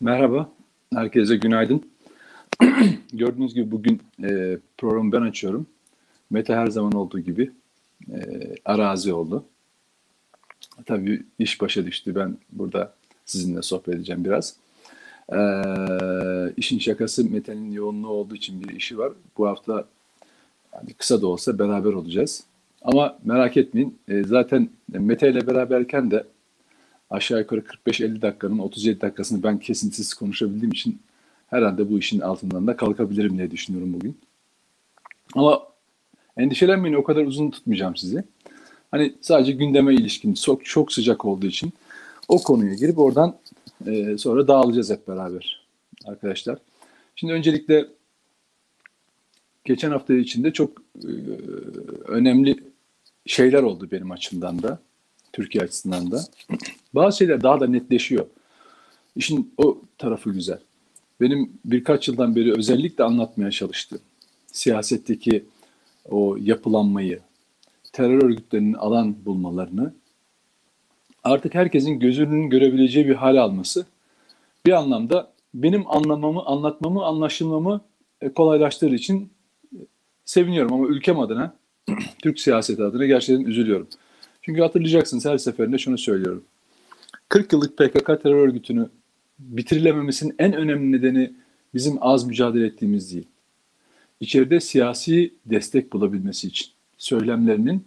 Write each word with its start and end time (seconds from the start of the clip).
Merhaba, 0.00 0.48
herkese 0.94 1.36
günaydın. 1.36 1.82
Gördüğünüz 3.12 3.54
gibi 3.54 3.70
bugün 3.70 4.00
e, 4.24 4.58
programı 4.78 5.12
ben 5.12 5.22
açıyorum. 5.22 5.66
Mete 6.30 6.54
her 6.54 6.66
zaman 6.66 6.92
olduğu 6.92 7.20
gibi 7.20 7.50
e, 8.12 8.18
arazi 8.64 9.12
oldu. 9.12 9.44
Tabii 10.86 11.22
iş 11.38 11.60
başa 11.60 11.86
düştü. 11.86 12.14
Ben 12.14 12.36
burada 12.52 12.94
sizinle 13.24 13.62
sohbet 13.62 13.94
edeceğim 13.94 14.24
biraz. 14.24 14.56
E, 15.32 15.38
işin 16.56 16.78
şakası 16.78 17.30
Mete'nin 17.30 17.72
yoğunluğu 17.72 18.08
olduğu 18.08 18.34
için 18.34 18.62
bir 18.62 18.76
işi 18.76 18.98
var. 18.98 19.12
Bu 19.38 19.48
hafta 19.48 19.84
yani 20.74 20.92
kısa 20.92 21.22
da 21.22 21.26
olsa 21.26 21.58
beraber 21.58 21.92
olacağız. 21.92 22.44
Ama 22.82 23.18
merak 23.24 23.56
etmeyin. 23.56 23.98
E, 24.08 24.24
zaten 24.24 24.68
Mete 24.88 25.30
ile 25.30 25.46
beraberken 25.46 26.10
de 26.10 26.24
aşağı 27.12 27.38
yukarı 27.38 27.60
45-50 27.60 28.22
dakikanın 28.22 28.58
37 28.58 29.00
dakikasını 29.00 29.42
ben 29.42 29.58
kesintisiz 29.58 30.14
konuşabildiğim 30.14 30.72
için 30.72 31.00
herhalde 31.50 31.90
bu 31.90 31.98
işin 31.98 32.20
altından 32.20 32.66
da 32.66 32.76
kalkabilirim 32.76 33.38
diye 33.38 33.50
düşünüyorum 33.50 33.92
bugün. 33.92 34.18
Ama 35.34 35.62
endişelenmeyin 36.36 36.96
o 36.96 37.04
kadar 37.04 37.24
uzun 37.24 37.50
tutmayacağım 37.50 37.96
sizi. 37.96 38.24
Hani 38.90 39.14
sadece 39.20 39.52
gündeme 39.52 39.94
ilişkin 39.94 40.34
çok, 40.34 40.64
çok 40.64 40.92
sıcak 40.92 41.24
olduğu 41.24 41.46
için 41.46 41.72
o 42.28 42.42
konuya 42.42 42.74
girip 42.74 42.98
oradan 42.98 43.36
e, 43.86 44.18
sonra 44.18 44.48
dağılacağız 44.48 44.90
hep 44.90 45.08
beraber 45.08 45.66
arkadaşlar. 46.04 46.58
Şimdi 47.16 47.32
öncelikle 47.32 47.86
geçen 49.64 49.90
hafta 49.90 50.14
içinde 50.14 50.52
çok 50.52 50.82
e, 51.04 51.10
önemli 52.06 52.56
şeyler 53.26 53.62
oldu 53.62 53.88
benim 53.92 54.10
açımdan 54.10 54.62
da. 54.62 54.78
Türkiye 55.32 55.64
açısından 55.64 56.10
da. 56.10 56.24
Bazı 56.94 57.18
şeyler 57.18 57.42
daha 57.42 57.60
da 57.60 57.66
netleşiyor. 57.66 58.26
İşin 59.16 59.54
o 59.56 59.78
tarafı 59.98 60.30
güzel. 60.30 60.58
Benim 61.20 61.52
birkaç 61.64 62.08
yıldan 62.08 62.36
beri 62.36 62.52
özellikle 62.52 63.04
anlatmaya 63.04 63.50
çalıştığım 63.50 64.00
siyasetteki 64.52 65.44
o 66.10 66.36
yapılanmayı, 66.40 67.20
terör 67.92 68.22
örgütlerinin 68.22 68.74
alan 68.74 69.24
bulmalarını 69.24 69.94
artık 71.24 71.54
herkesin 71.54 71.98
gözünün 71.98 72.50
görebileceği 72.50 73.08
bir 73.08 73.14
hal 73.14 73.36
alması 73.36 73.86
bir 74.66 74.72
anlamda 74.72 75.32
benim 75.54 75.90
anlamamı, 75.90 76.42
anlatmamı, 76.42 77.04
anlaşılmamı 77.04 77.80
e, 78.20 78.28
kolaylaştırdığı 78.28 78.94
için 78.94 79.30
seviniyorum 80.24 80.72
ama 80.72 80.86
ülkem 80.86 81.20
adına, 81.20 81.54
Türk 82.22 82.40
siyaseti 82.40 82.82
adına 82.82 83.06
gerçekten 83.06 83.44
üzülüyorum. 83.44 83.88
Çünkü 84.42 84.60
hatırlayacaksınız 84.60 85.24
her 85.24 85.38
seferinde 85.38 85.78
şunu 85.78 85.98
söylüyorum. 85.98 86.44
40 87.32 87.52
yıllık 87.52 87.78
PKK 87.78 88.06
terör 88.06 88.48
örgütünü 88.48 88.90
bitirilememesinin 89.38 90.34
en 90.38 90.52
önemli 90.52 90.92
nedeni 90.92 91.32
bizim 91.74 91.98
az 92.00 92.24
mücadele 92.24 92.66
ettiğimiz 92.66 93.14
değil. 93.14 93.28
İçeride 94.20 94.60
siyasi 94.60 95.34
destek 95.46 95.92
bulabilmesi 95.92 96.48
için 96.48 96.66
söylemlerinin 96.98 97.86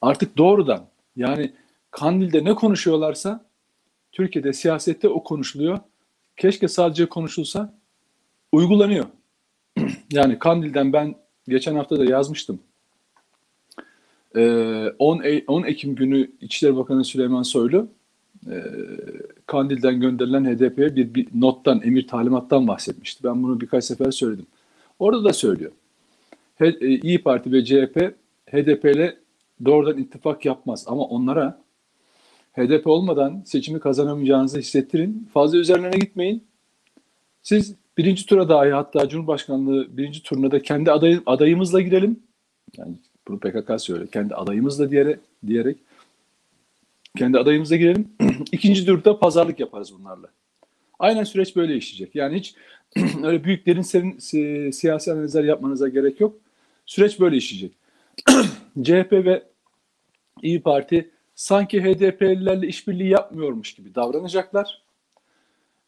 artık 0.00 0.38
doğrudan 0.38 0.86
yani 1.16 1.52
Kandil'de 1.90 2.44
ne 2.44 2.54
konuşuyorlarsa 2.54 3.44
Türkiye'de 4.12 4.52
siyasette 4.52 5.08
o 5.08 5.22
konuşuluyor. 5.22 5.78
Keşke 6.36 6.68
sadece 6.68 7.06
konuşulsa 7.06 7.74
uygulanıyor. 8.52 9.06
yani 10.12 10.38
Kandil'den 10.38 10.92
ben 10.92 11.14
geçen 11.48 11.74
hafta 11.74 11.98
da 11.98 12.04
yazmıştım. 12.04 12.60
10, 14.34 15.22
ee, 15.22 15.44
10 15.46 15.62
Ekim 15.62 15.94
günü 15.94 16.30
İçişleri 16.40 16.76
Bakanı 16.76 17.04
Süleyman 17.04 17.42
Soylu 17.42 17.88
e, 18.46 18.64
Kandil'den 19.46 20.00
gönderilen 20.00 20.44
HDP'ye 20.44 20.96
bir, 20.96 21.14
bir 21.14 21.28
nottan, 21.34 21.82
emir 21.84 22.06
talimattan 22.06 22.68
bahsetmişti. 22.68 23.24
Ben 23.24 23.42
bunu 23.42 23.60
birkaç 23.60 23.84
sefer 23.84 24.10
söyledim. 24.10 24.46
Orada 24.98 25.24
da 25.24 25.32
söylüyor. 25.32 25.72
E, 26.60 26.98
İyi 26.98 27.22
Parti 27.22 27.52
ve 27.52 27.64
CHP 27.64 28.14
HDP 28.50 28.84
ile 28.84 29.16
doğrudan 29.64 29.98
ittifak 29.98 30.44
yapmaz 30.44 30.84
ama 30.88 31.04
onlara 31.04 31.60
HDP 32.52 32.86
olmadan 32.86 33.42
seçimi 33.46 33.80
kazanamayacağınızı 33.80 34.58
hissettirin. 34.58 35.28
Fazla 35.34 35.58
üzerlerine 35.58 35.98
gitmeyin. 35.98 36.44
Siz 37.42 37.74
birinci 37.98 38.26
tura 38.26 38.48
dahi 38.48 38.70
hatta 38.70 39.08
Cumhurbaşkanlığı 39.08 39.96
birinci 39.96 40.22
turuna 40.22 40.50
da 40.50 40.62
kendi 40.62 40.92
aday, 40.92 41.20
adayımızla 41.26 41.80
girelim. 41.80 42.20
Yani 42.76 42.94
bunu 43.28 43.38
PKK 43.38 43.80
söylüyor. 43.80 44.08
Kendi 44.08 44.34
adayımızla 44.34 44.90
diyerek, 44.90 45.18
diyerek 45.46 45.76
kendi 47.16 47.38
adayımızla 47.38 47.76
girelim. 47.76 48.08
İkinci 48.52 48.86
turda 48.86 49.18
pazarlık 49.18 49.60
yaparız 49.60 49.92
bunlarla. 49.98 50.28
Aynen 50.98 51.24
süreç 51.24 51.56
böyle 51.56 51.76
işleyecek. 51.76 52.14
Yani 52.14 52.36
hiç 52.36 52.54
öyle 53.22 53.44
büyük 53.44 53.66
derin 53.66 53.82
serin, 53.82 54.18
si, 54.18 54.70
siyasi 54.72 55.12
analizler 55.12 55.44
yapmanıza 55.44 55.88
gerek 55.88 56.20
yok. 56.20 56.36
Süreç 56.86 57.20
böyle 57.20 57.36
işleyecek. 57.36 57.72
CHP 58.82 59.12
ve 59.12 59.42
İyi 60.42 60.62
Parti 60.62 61.10
sanki 61.34 61.82
HDP'lilerle 61.82 62.66
işbirliği 62.66 63.08
yapmıyormuş 63.08 63.74
gibi 63.74 63.94
davranacaklar. 63.94 64.82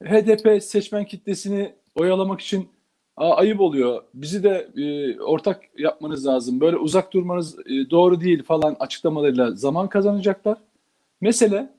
HDP 0.05 0.63
seçmen 0.63 1.05
kitlesini 1.05 1.73
oyalamak 1.95 2.41
için 2.41 2.69
ayıp 3.17 3.61
oluyor. 3.61 4.03
Bizi 4.15 4.43
de 4.43 4.69
e, 4.77 5.21
ortak 5.21 5.63
yapmanız 5.79 6.27
lazım. 6.27 6.61
Böyle 6.61 6.77
uzak 6.77 7.13
durmanız 7.13 7.59
e, 7.59 7.91
doğru 7.91 8.21
değil 8.21 8.43
falan 8.43 8.77
açıklamalarıyla 8.81 9.51
zaman 9.51 9.89
kazanacaklar. 9.89 10.59
Mesele 11.23 11.73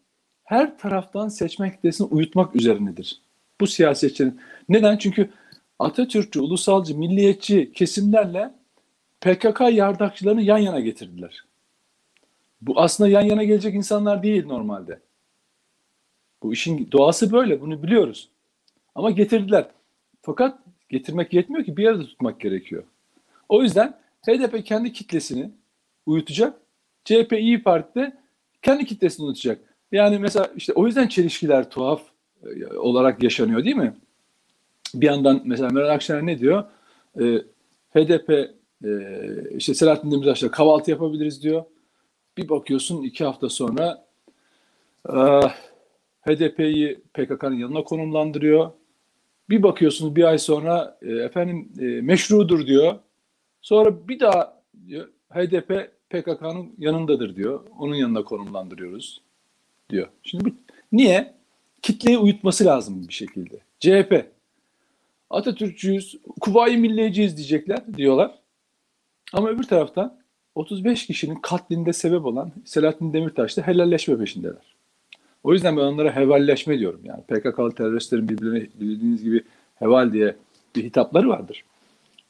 her 0.43 0.77
taraftan 0.77 1.27
seçmen 1.27 1.71
kitlesini 1.71 2.07
uyutmak 2.07 2.55
üzerinedir. 2.55 3.21
Bu 3.61 3.67
siyasetçinin. 3.67 4.39
Neden? 4.69 4.97
Çünkü 4.97 5.29
Atatürkçü, 5.79 6.41
ulusalcı, 6.41 6.97
milliyetçi 6.97 7.71
kesimlerle 7.73 8.51
PKK 9.21 9.61
yardakçılarını 9.71 10.41
yan 10.41 10.57
yana 10.57 10.79
getirdiler. 10.79 11.45
Bu 12.61 12.81
aslında 12.81 13.09
yan 13.09 13.21
yana 13.21 13.43
gelecek 13.43 13.75
insanlar 13.75 14.23
değil 14.23 14.45
normalde. 14.45 14.99
Bu 16.43 16.53
işin 16.53 16.91
doğası 16.91 17.31
böyle, 17.31 17.61
bunu 17.61 17.83
biliyoruz. 17.83 18.29
Ama 18.95 19.11
getirdiler. 19.11 19.67
Fakat 20.21 20.59
getirmek 20.89 21.33
yetmiyor 21.33 21.65
ki 21.65 21.77
bir 21.77 21.83
yerde 21.83 22.03
tutmak 22.03 22.41
gerekiyor. 22.41 22.83
O 23.49 23.63
yüzden 23.63 23.97
HDP 24.25 24.65
kendi 24.65 24.93
kitlesini 24.93 25.51
uyutacak. 26.05 26.59
CHP 27.05 27.33
İyi 27.33 27.63
Parti 27.63 27.99
de 27.99 28.22
kendi 28.63 28.85
kitlesini 28.85 29.25
uyutacak. 29.25 29.61
Yani 29.91 30.19
mesela 30.19 30.51
işte 30.55 30.73
o 30.73 30.87
yüzden 30.87 31.07
çelişkiler 31.07 31.69
tuhaf 31.69 32.01
e, 32.43 32.77
olarak 32.77 33.23
yaşanıyor 33.23 33.65
değil 33.65 33.75
mi? 33.75 33.95
Bir 34.95 35.05
yandan 35.05 35.41
mesela 35.45 35.69
Meral 35.69 35.89
Akşener 35.89 36.25
ne 36.25 36.39
diyor? 36.39 36.63
E, 37.21 37.23
HDP 37.93 38.29
e, 38.85 38.89
işte 39.57 39.73
Selahattin 39.73 40.11
Demirtaş'la 40.11 40.51
kahvaltı 40.51 40.91
yapabiliriz 40.91 41.43
diyor. 41.43 41.63
Bir 42.37 42.49
bakıyorsun 42.49 43.03
iki 43.03 43.23
hafta 43.23 43.49
sonra 43.49 44.05
e, 45.09 45.17
HDP'yi 46.21 47.01
PKK'nın 47.13 47.55
yanına 47.55 47.83
konumlandırıyor. 47.83 48.71
Bir 49.49 49.63
bakıyorsunuz 49.63 50.15
bir 50.15 50.23
ay 50.23 50.37
sonra 50.37 50.97
e, 51.01 51.11
efendim 51.11 51.71
e, 51.79 51.83
meşrudur 51.83 52.67
diyor. 52.67 52.95
Sonra 53.61 54.07
bir 54.07 54.19
daha 54.19 54.61
diyor, 54.87 55.07
HDP 55.33 55.91
PKK'nın 56.13 56.73
yanındadır 56.77 57.35
diyor. 57.35 57.59
Onun 57.79 57.95
yanına 57.95 58.23
konumlandırıyoruz 58.23 59.21
diyor. 59.89 60.07
Şimdi 60.23 60.45
bu 60.45 60.49
niye? 60.91 61.33
Kitleyi 61.81 62.17
uyutması 62.17 62.65
lazım 62.65 63.07
bir 63.07 63.13
şekilde. 63.13 63.59
CHP 63.79 64.25
Atatürkçüyüz, 65.29 66.17
Kuvayi 66.41 66.77
Milliyeciyiz 66.77 67.37
diyecekler 67.37 67.93
diyorlar. 67.97 68.39
Ama 69.33 69.49
öbür 69.49 69.63
taraftan 69.63 70.17
35 70.55 71.05
kişinin 71.07 71.35
katlinde 71.35 71.93
sebep 71.93 72.25
olan 72.25 72.51
Selahattin 72.65 73.13
Demirtaş'ta 73.13 73.67
helalleşme 73.67 74.17
peşindeler. 74.17 74.75
O 75.43 75.53
yüzden 75.53 75.77
ben 75.77 75.81
onlara 75.81 76.15
hevalleşme 76.15 76.79
diyorum. 76.79 77.01
Yani 77.03 77.21
PKK'lı 77.23 77.71
teröristlerin 77.71 78.29
birbirine 78.29 78.67
bildiğiniz 78.79 79.23
gibi 79.23 79.43
heval 79.75 80.13
diye 80.13 80.35
bir 80.75 80.83
hitapları 80.83 81.29
vardır. 81.29 81.63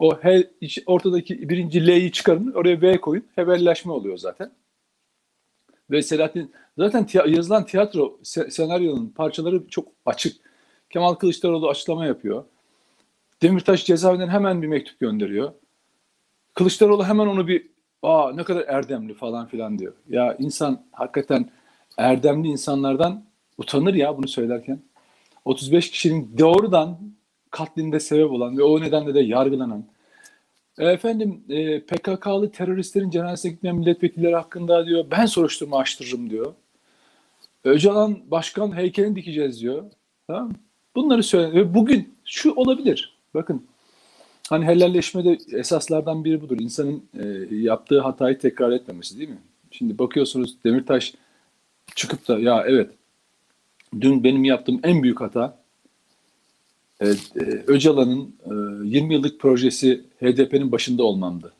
O 0.03 0.17
he, 0.21 0.49
ortadaki 0.85 1.49
birinci 1.49 1.87
L'yi 1.87 2.11
çıkarın, 2.11 2.51
oraya 2.51 2.81
V 2.81 3.01
koyun. 3.01 3.25
Hevalleşme 3.35 3.91
oluyor 3.91 4.17
zaten. 4.17 4.51
Ve 5.91 6.01
Selahattin 6.01 6.51
zaten 6.77 7.07
yazılan 7.27 7.65
tiyatro 7.65 8.19
se 8.23 8.51
senaryonun 8.51 9.07
parçaları 9.07 9.67
çok 9.67 9.87
açık. 10.05 10.35
Kemal 10.89 11.13
Kılıçdaroğlu 11.13 11.69
açıklama 11.69 12.05
yapıyor. 12.05 12.43
Demirtaş 13.41 13.85
cezaevinden 13.85 14.27
hemen 14.27 14.61
bir 14.61 14.67
mektup 14.67 14.99
gönderiyor. 14.99 15.53
Kılıçdaroğlu 16.53 17.05
hemen 17.05 17.27
onu 17.27 17.47
bir 17.47 17.67
aa 18.01 18.31
ne 18.35 18.43
kadar 18.43 18.65
erdemli 18.67 19.13
falan 19.13 19.47
filan 19.47 19.79
diyor. 19.79 19.93
Ya 20.09 20.35
insan 20.39 20.85
hakikaten 20.91 21.49
erdemli 21.97 22.47
insanlardan 22.47 23.25
utanır 23.57 23.93
ya 23.93 24.17
bunu 24.17 24.27
söylerken. 24.27 24.79
35 25.45 25.91
kişinin 25.91 26.37
doğrudan 26.37 26.99
katlinde 27.51 27.99
sebep 27.99 28.31
olan 28.31 28.57
ve 28.57 28.63
o 28.63 28.81
nedenle 28.81 29.13
de 29.13 29.19
yargılanan 29.19 29.92
efendim 30.77 31.43
e, 31.49 31.79
PKK'lı 31.79 32.51
teröristlerin 32.51 33.09
cenazesine 33.09 33.51
gitmeyen 33.51 33.75
milletvekilleri 33.75 34.35
hakkında 34.35 34.85
diyor 34.85 35.05
ben 35.11 35.25
soruşturma 35.25 35.77
açtırırım 35.77 36.29
diyor. 36.29 36.53
Öcalan 37.63 38.19
başkan 38.31 38.77
heykelini 38.77 39.15
dikeceğiz 39.15 39.61
diyor. 39.61 39.83
Tamam 40.27 40.51
Bunları 40.95 41.23
söyle 41.23 41.53
ve 41.53 41.73
bugün 41.73 42.13
şu 42.25 42.53
olabilir. 42.53 43.17
Bakın 43.33 43.65
hani 44.49 44.65
helalleşmede 44.65 45.37
esaslardan 45.51 46.25
biri 46.25 46.41
budur. 46.41 46.57
İnsanın 46.59 47.03
e, 47.19 47.55
yaptığı 47.55 48.01
hatayı 48.01 48.39
tekrar 48.39 48.71
etmemesi 48.71 49.17
değil 49.17 49.29
mi? 49.29 49.41
Şimdi 49.71 49.99
bakıyorsunuz 49.99 50.63
Demirtaş 50.63 51.13
çıkıp 51.95 52.27
da 52.27 52.39
ya 52.39 52.63
evet 52.67 52.89
dün 54.01 54.23
benim 54.23 54.43
yaptığım 54.43 54.79
en 54.83 55.03
büyük 55.03 55.21
hata 55.21 55.62
e, 57.03 57.09
e, 57.09 57.63
Öcalan'ın 57.67 58.35
e, 58.83 58.87
20 58.87 59.13
yıllık 59.13 59.39
projesi 59.39 60.01
HDP'nin 60.21 60.71
başında 60.71 61.03
olmamdı. 61.03 61.53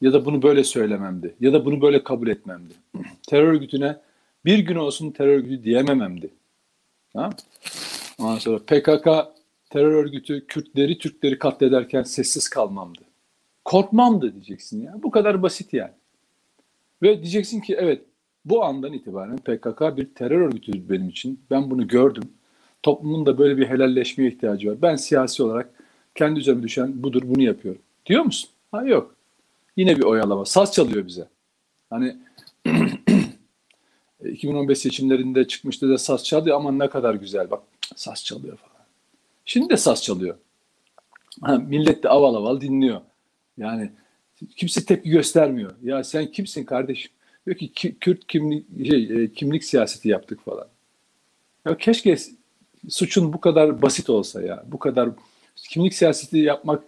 Ya 0.00 0.12
da 0.12 0.24
bunu 0.24 0.42
böyle 0.42 0.64
söylememdi. 0.64 1.34
Ya 1.40 1.52
da 1.52 1.64
bunu 1.64 1.82
böyle 1.82 2.04
kabul 2.04 2.28
etmemdi. 2.28 2.74
Terör 3.28 3.52
örgütüne 3.52 3.96
bir 4.44 4.58
gün 4.58 4.76
olsun 4.76 5.10
terör 5.10 5.34
örgütü 5.34 5.64
diyemememdi. 5.64 6.30
Ha? 7.16 7.30
Ondan 8.18 8.38
sonra 8.38 8.58
PKK 8.58 9.08
terör 9.70 9.92
örgütü 9.92 10.46
Kürtleri, 10.46 10.98
Türkleri 10.98 11.38
katlederken 11.38 12.02
sessiz 12.02 12.48
kalmamdı. 12.48 13.00
Korkmamdı 13.64 14.32
diyeceksin 14.32 14.82
ya. 14.82 14.94
Bu 15.02 15.10
kadar 15.10 15.42
basit 15.42 15.72
yani. 15.72 15.92
Ve 17.02 17.22
diyeceksin 17.22 17.60
ki 17.60 17.76
evet 17.78 18.02
bu 18.44 18.64
andan 18.64 18.92
itibaren 18.92 19.36
PKK 19.36 19.96
bir 19.96 20.14
terör 20.14 20.40
örgütüdür 20.40 20.88
benim 20.90 21.08
için. 21.08 21.40
Ben 21.50 21.70
bunu 21.70 21.88
gördüm. 21.88 22.24
Toplumun 22.82 23.26
da 23.26 23.38
böyle 23.38 23.56
bir 23.56 23.66
helalleşmeye 23.66 24.30
ihtiyacı 24.30 24.70
var. 24.70 24.82
Ben 24.82 24.96
siyasi 24.96 25.42
olarak 25.42 25.70
kendi 26.14 26.40
üzerime 26.40 26.62
düşen 26.62 27.02
budur 27.02 27.22
bunu 27.24 27.42
yapıyorum. 27.42 27.82
Diyor 28.06 28.22
musun? 28.22 28.50
Ha 28.72 28.82
yok. 28.82 29.14
Yine 29.76 29.96
bir 29.96 30.02
oyalama. 30.02 30.44
Saz 30.44 30.72
çalıyor 30.72 31.06
bize. 31.06 31.28
Hani 31.90 32.16
2015 34.24 34.78
seçimlerinde 34.78 35.48
çıkmıştı 35.48 35.88
da 35.88 35.98
saz 35.98 36.24
çalıyor 36.24 36.56
ama 36.56 36.72
ne 36.72 36.88
kadar 36.88 37.14
güzel 37.14 37.50
bak 37.50 37.62
saz 37.96 38.24
çalıyor 38.24 38.56
falan. 38.56 38.86
Şimdi 39.44 39.70
de 39.70 39.76
saz 39.76 40.02
çalıyor. 40.02 40.36
Ha, 41.42 41.58
millet 41.58 42.02
de 42.02 42.08
aval 42.08 42.34
aval 42.34 42.60
dinliyor. 42.60 43.00
Yani 43.58 43.90
kimse 44.56 44.84
tepki 44.84 45.10
göstermiyor. 45.10 45.72
Ya 45.82 46.04
sen 46.04 46.26
kimsin 46.26 46.64
kardeşim? 46.64 47.12
Diyor 47.46 47.56
ki 47.56 47.72
Kürt 48.00 48.26
kimlik 48.26 48.86
şey, 48.86 49.24
e, 49.24 49.32
kimlik 49.32 49.64
siyaseti 49.64 50.08
yaptık 50.08 50.44
falan. 50.44 50.68
Ya 51.66 51.76
keşke 51.76 52.16
suçun 52.88 53.32
bu 53.32 53.40
kadar 53.40 53.82
basit 53.82 54.10
olsa 54.10 54.42
ya. 54.42 54.64
Bu 54.66 54.78
kadar 54.78 55.10
kimlik 55.56 55.94
siyaseti 55.94 56.38
yapmak 56.38 56.82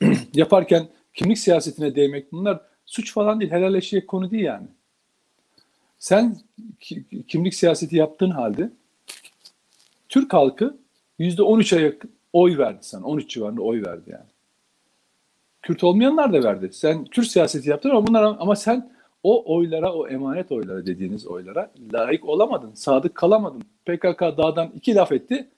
yaparken 0.34 0.88
kimlik 1.14 1.38
siyasetine 1.38 1.94
değmek 1.94 2.32
bunlar 2.32 2.60
suç 2.86 3.12
falan 3.12 3.40
değil. 3.40 3.52
Helalleşecek 3.52 4.08
konu 4.08 4.30
değil 4.30 4.44
yani. 4.44 4.66
Sen 5.98 6.36
kimlik 7.28 7.54
siyaseti 7.54 7.96
yaptığın 7.96 8.30
halde 8.30 8.70
Türk 10.08 10.32
halkı 10.32 10.76
yüzde 11.18 11.42
13'e 11.42 11.80
yakın 11.80 12.10
oy 12.32 12.58
verdi 12.58 12.78
sen. 12.80 13.00
13 13.00 13.30
civarında 13.30 13.62
oy 13.62 13.82
verdi 13.82 14.10
yani. 14.10 14.28
Kürt 15.62 15.84
olmayanlar 15.84 16.32
da 16.32 16.42
verdi. 16.42 16.70
Sen 16.72 17.04
Kürt 17.04 17.26
siyaseti 17.26 17.70
yaptın 17.70 17.90
ama 17.90 18.06
bunlar 18.06 18.36
ama 18.40 18.56
sen 18.56 18.90
o 19.28 19.54
oylara, 19.54 19.92
o 19.92 20.08
emanet 20.08 20.52
oylara 20.52 20.86
dediğiniz 20.86 21.26
oylara 21.26 21.70
layık 21.92 22.24
olamadın. 22.24 22.74
Sadık 22.74 23.14
kalamadın. 23.14 23.62
PKK 23.86 24.20
dağdan 24.20 24.72
iki 24.74 24.94
laf 24.94 25.12
etti. 25.12 25.48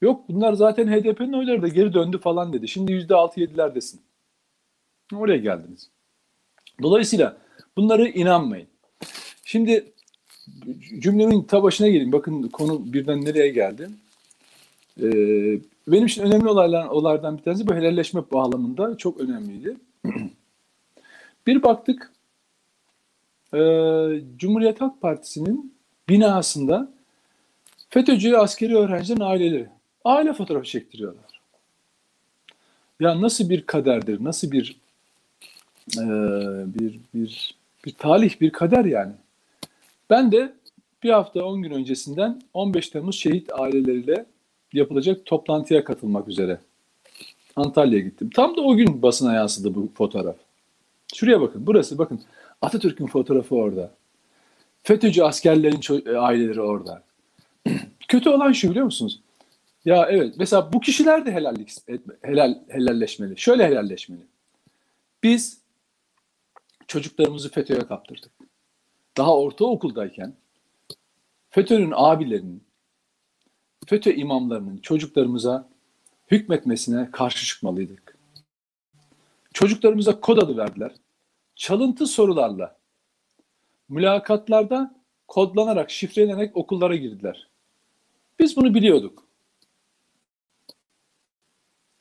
Yok 0.00 0.28
bunlar 0.28 0.52
zaten 0.52 0.86
HDP'nin 0.86 1.32
oyları 1.32 1.62
da 1.62 1.68
geri 1.68 1.92
döndü 1.94 2.18
falan 2.18 2.52
dedi. 2.52 2.68
Şimdi 2.68 2.92
yüzde 2.92 3.14
altı 3.14 3.40
yedilerdesin. 3.40 4.00
Oraya 5.14 5.38
geldiniz. 5.38 5.90
Dolayısıyla 6.82 7.36
bunları 7.76 8.08
inanmayın. 8.08 8.68
Şimdi 9.44 9.92
cümlemin 10.98 11.42
ta 11.42 11.62
başına 11.62 11.88
geleyim. 11.88 12.12
Bakın 12.12 12.48
konu 12.48 12.92
birden 12.92 13.24
nereye 13.24 13.48
geldi. 13.48 13.88
Ee, 15.02 15.60
benim 15.88 16.06
için 16.06 16.22
önemli 16.22 16.48
olaylar, 16.48 16.86
olaylardan 16.86 17.38
bir 17.38 17.42
tanesi 17.42 17.66
bu 17.66 17.74
helalleşme 17.74 18.22
bağlamında 18.32 18.96
çok 18.96 19.20
önemliydi. 19.20 19.76
bir 21.46 21.62
baktık 21.62 22.12
e, 23.54 23.60
Cumhuriyet 24.36 24.80
Halk 24.80 25.00
Partisi'nin 25.00 25.74
binasında 26.08 26.92
FETÖ'cü 27.88 28.34
askeri 28.34 28.76
öğrencilerin 28.76 29.20
aileleri 29.20 29.68
aile 30.04 30.32
fotoğrafı 30.32 30.66
çektiriyorlar. 30.66 31.40
Ya 33.00 33.20
nasıl 33.20 33.50
bir 33.50 33.66
kaderdir, 33.66 34.24
nasıl 34.24 34.52
bir 34.52 34.76
e, 35.96 36.04
bir 36.74 37.00
bir 37.14 37.54
bir 37.84 37.92
talih, 37.92 38.40
bir 38.40 38.50
kader 38.50 38.84
yani. 38.84 39.12
Ben 40.10 40.32
de 40.32 40.52
bir 41.02 41.10
hafta 41.10 41.44
10 41.44 41.62
gün 41.62 41.70
öncesinden 41.70 42.42
15 42.54 42.88
Temmuz 42.88 43.16
şehit 43.16 43.52
aileleriyle 43.52 44.26
yapılacak 44.72 45.26
toplantıya 45.26 45.84
katılmak 45.84 46.28
üzere 46.28 46.60
Antalya'ya 47.56 48.04
gittim. 48.04 48.30
Tam 48.34 48.56
da 48.56 48.60
o 48.60 48.76
gün 48.76 49.02
basına 49.02 49.34
yansıdı 49.34 49.74
bu 49.74 49.88
fotoğraf. 49.94 50.36
Şuraya 51.14 51.40
bakın. 51.40 51.66
Burası 51.66 51.98
bakın. 51.98 52.20
Atatürk'ün 52.62 53.06
fotoğrafı 53.06 53.54
orada. 53.54 53.94
FETÖ'cü 54.82 55.22
askerlerin 55.22 56.16
aileleri 56.16 56.60
orada. 56.60 57.02
Kötü 58.08 58.30
olan 58.30 58.52
şu 58.52 58.70
biliyor 58.70 58.84
musunuz? 58.84 59.20
Ya 59.84 60.06
evet 60.10 60.34
mesela 60.38 60.72
bu 60.72 60.80
kişiler 60.80 61.26
de 61.26 61.32
helallik, 61.32 61.70
helal, 62.22 62.58
helalleşmeli. 62.68 63.38
Şöyle 63.38 63.66
helalleşmeli. 63.66 64.22
Biz 65.22 65.60
çocuklarımızı 66.86 67.50
FETÖ'ye 67.50 67.80
kaptırdık 67.80 68.30
daha 69.18 69.36
ortaokuldayken 69.36 70.34
FETÖ'nün 71.50 71.92
abilerinin, 71.94 72.64
FETÖ 73.86 74.12
imamlarının 74.12 74.78
çocuklarımıza 74.78 75.68
hükmetmesine 76.30 77.10
karşı 77.10 77.46
çıkmalıydık. 77.46 78.18
Çocuklarımıza 79.54 80.20
kod 80.20 80.38
adı 80.38 80.56
verdiler. 80.56 80.92
Çalıntı 81.58 82.06
sorularla, 82.06 82.78
mülakatlarda 83.88 84.94
kodlanarak, 85.28 85.90
şifrelenerek 85.90 86.56
okullara 86.56 86.96
girdiler. 86.96 87.48
Biz 88.38 88.56
bunu 88.56 88.74
biliyorduk. 88.74 89.28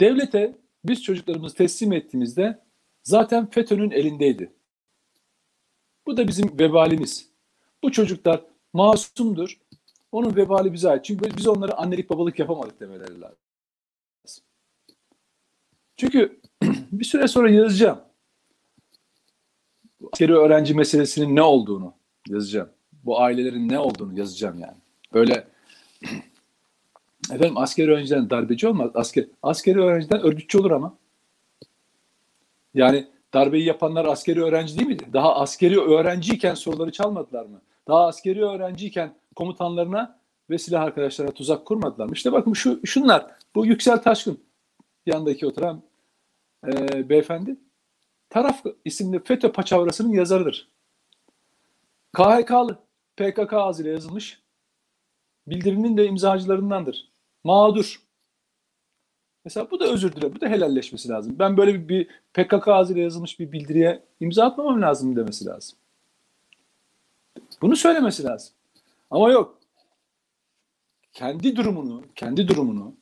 Devlete 0.02 0.58
biz 0.86 1.04
çocuklarımızı 1.04 1.56
teslim 1.56 1.94
ettiğimizde 1.94 2.64
zaten 3.04 3.50
FETÖ'nün 3.50 3.92
elindeydi. 3.92 4.54
Bu 6.06 6.18
da 6.18 6.28
bizim 6.28 6.60
vebalimiz. 6.60 7.30
Bu 7.84 7.92
çocuklar 7.92 8.42
masumdur. 8.74 9.60
Onun 10.12 10.36
vebali 10.36 10.74
bize 10.74 10.90
ait. 10.90 11.06
Çünkü 11.06 11.38
biz 11.38 11.48
onlara 11.48 11.74
annelik 11.74 12.10
babalık 12.10 12.40
yapamadık 12.40 12.80
demeleri 12.80 13.22
lazım. 13.22 13.38
Çünkü 15.96 16.42
bir 16.92 17.06
süre 17.06 17.28
sonra 17.28 17.50
yazacağım. 17.50 18.07
Askeri 20.14 20.36
öğrenci 20.36 20.74
meselesinin 20.74 21.36
ne 21.36 21.42
olduğunu 21.42 21.94
yazacağım. 22.28 22.70
Bu 23.04 23.22
ailelerin 23.22 23.70
ne 23.70 23.80
olduğunu 23.80 24.20
yazacağım 24.20 24.60
yani. 24.60 24.78
Böyle 25.14 25.48
efendim 27.32 27.58
askeri 27.58 27.92
öğrenciden 27.92 28.30
darbeci 28.30 28.68
olmaz. 28.68 28.92
Asker, 28.94 29.26
askeri 29.44 29.82
öğrenciden 29.82 30.22
örgütçü 30.22 30.60
olur 30.60 30.72
ama. 30.72 30.98
Yani 32.74 33.08
darbeyi 33.34 33.66
yapanlar 33.66 34.06
askeri 34.06 34.44
öğrenci 34.44 34.78
değil 34.78 34.88
miydi? 34.88 35.06
Daha 35.14 35.36
askeri 35.36 35.80
öğrenciyken 35.80 36.54
soruları 36.54 36.92
çalmadılar 36.92 37.46
mı? 37.46 37.62
Daha 37.88 38.08
askeri 38.08 38.46
öğrenciyken 38.46 39.14
komutanlarına 39.36 40.20
ve 40.50 40.58
silah 40.58 40.84
arkadaşlarına 40.84 41.32
tuzak 41.32 41.66
kurmadılar 41.66 42.06
mı? 42.06 42.12
İşte 42.14 42.32
bakın 42.32 42.54
şu 42.54 42.80
şunlar. 42.86 43.26
Bu 43.56 43.66
Yüksel 43.66 43.98
Taşkın 43.98 44.40
yandaki 45.06 45.48
oturan 45.48 45.82
e, 46.68 47.10
beyefendi. 47.10 47.58
Taraf 48.30 48.64
isimli 48.86 49.24
FETÖ 49.24 49.52
paçavrasının 49.52 50.14
yazarıdır. 50.14 50.70
KHK'lı 52.14 52.80
PKK 53.18 53.54
ağzıyla 53.54 53.92
yazılmış. 53.92 54.42
Bildirinin 55.48 55.98
de 55.98 56.06
imzacılarındandır. 56.06 57.12
Mağdur. 57.44 58.02
Mesela 59.46 59.72
bu 59.72 59.80
da 59.80 59.86
özür 59.86 60.16
dile, 60.16 60.36
bu 60.36 60.42
da 60.42 60.48
helalleşmesi 60.48 61.10
lazım. 61.10 61.36
Ben 61.40 61.58
böyle 61.58 61.90
bir, 61.90 62.08
PKK 62.34 62.68
ağzıyla 62.68 63.02
yazılmış 63.02 63.40
bir 63.40 63.52
bildiriye 63.52 64.04
imza 64.20 64.46
atmamam 64.46 64.82
lazım 64.82 65.16
demesi 65.16 65.46
lazım. 65.46 65.78
Bunu 67.62 67.76
söylemesi 67.76 68.24
lazım. 68.24 68.54
Ama 69.12 69.32
yok. 69.32 69.60
Kendi 71.14 71.56
durumunu, 71.56 72.04
kendi 72.16 72.48
durumunu 72.48 72.96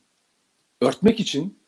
örtmek 0.82 1.20
için 1.20 1.60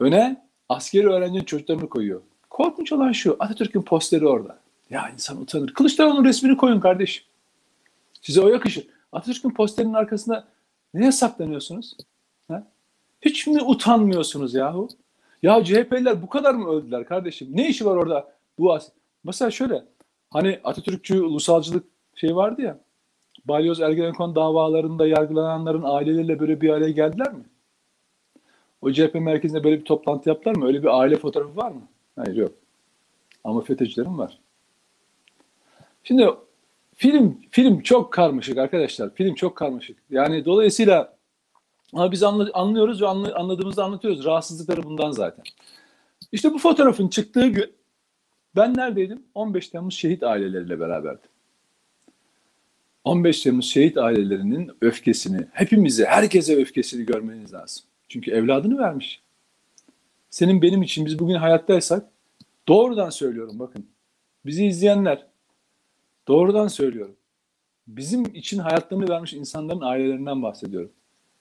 öne 0.00 0.46
askeri 0.68 1.08
öğrencinin 1.08 1.44
çocuklarını 1.44 1.88
koyuyor. 1.88 2.22
Korkunç 2.54 2.92
olan 2.92 3.12
şu, 3.12 3.36
Atatürk'ün 3.38 3.82
posteri 3.82 4.26
orada. 4.26 4.58
Ya 4.90 5.08
insan 5.08 5.40
utanır. 5.40 5.74
Kılıçdaroğlu'nun 5.74 6.24
resmini 6.24 6.56
koyun 6.56 6.80
kardeşim. 6.80 7.24
Size 8.22 8.40
o 8.40 8.48
yakışır. 8.48 8.86
Atatürk'ün 9.12 9.50
posterinin 9.50 9.94
arkasında 9.94 10.44
neye 10.94 11.12
saklanıyorsunuz? 11.12 11.96
Ha? 12.48 12.66
Hiç 13.22 13.46
mi 13.46 13.62
utanmıyorsunuz 13.62 14.54
yahu? 14.54 14.88
Ya 15.42 15.64
CHP'liler 15.64 16.22
bu 16.22 16.28
kadar 16.28 16.54
mı 16.54 16.68
öldüler 16.68 17.04
kardeşim? 17.04 17.48
Ne 17.52 17.68
işi 17.68 17.86
var 17.86 17.96
orada? 17.96 18.32
Bu 18.58 18.74
as 18.74 18.88
Mesela 19.24 19.50
şöyle 19.50 19.84
hani 20.30 20.60
Atatürkçü 20.64 21.22
ulusalcılık 21.22 21.84
şey 22.14 22.36
vardı 22.36 22.62
ya. 22.62 22.78
Balyoz 23.44 23.80
Ergenekon 23.80 24.34
davalarında 24.34 25.06
yargılananların 25.06 25.82
aileleriyle 25.84 26.40
böyle 26.40 26.60
bir 26.60 26.70
araya 26.70 26.90
geldiler 26.90 27.32
mi? 27.32 27.44
O 28.82 28.92
CHP 28.92 29.14
merkezinde 29.14 29.64
böyle 29.64 29.80
bir 29.80 29.84
toplantı 29.84 30.28
yaptılar 30.28 30.56
mı? 30.56 30.66
Öyle 30.66 30.82
bir 30.82 31.00
aile 31.00 31.16
fotoğrafı 31.16 31.56
var 31.56 31.70
mı? 31.70 31.82
Hayır 32.16 32.36
yok. 32.36 32.52
Ama 33.44 33.60
FETÖ'cülerin 33.60 34.18
var. 34.18 34.38
Şimdi 36.02 36.28
film 36.94 37.40
film 37.50 37.80
çok 37.80 38.12
karmaşık 38.12 38.58
arkadaşlar. 38.58 39.14
Film 39.14 39.34
çok 39.34 39.56
karmaşık. 39.56 39.98
Yani 40.10 40.44
dolayısıyla 40.44 41.16
ama 41.92 42.12
biz 42.12 42.22
anlıyoruz 42.22 43.02
ve 43.02 43.08
anladığımızda 43.08 43.84
anlatıyoruz. 43.84 44.24
Rahatsızlıkları 44.24 44.82
bundan 44.82 45.10
zaten. 45.10 45.44
İşte 46.32 46.52
bu 46.52 46.58
fotoğrafın 46.58 47.08
çıktığı 47.08 47.46
gün 47.46 47.72
ben 48.56 48.76
neredeydim? 48.76 49.22
15 49.34 49.68
Temmuz 49.68 49.94
şehit 49.94 50.22
aileleriyle 50.22 50.80
beraberdim. 50.80 51.30
15 53.04 53.42
Temmuz 53.42 53.70
şehit 53.70 53.98
ailelerinin 53.98 54.70
öfkesini, 54.80 55.46
hepimize, 55.52 56.04
herkese 56.04 56.56
öfkesini 56.56 57.06
görmeniz 57.06 57.54
lazım. 57.54 57.84
Çünkü 58.08 58.30
evladını 58.30 58.78
vermiş. 58.78 59.22
Senin 60.34 60.62
benim 60.62 60.82
için 60.82 61.06
biz 61.06 61.18
bugün 61.18 61.34
hayattaysak 61.34 62.06
doğrudan 62.68 63.10
söylüyorum 63.10 63.58
bakın. 63.58 63.86
Bizi 64.46 64.66
izleyenler 64.66 65.26
doğrudan 66.28 66.68
söylüyorum. 66.68 67.16
Bizim 67.86 68.24
için 68.24 68.58
hayatlarını 68.58 69.08
vermiş 69.08 69.32
insanların 69.32 69.80
ailelerinden 69.80 70.42
bahsediyorum. 70.42 70.90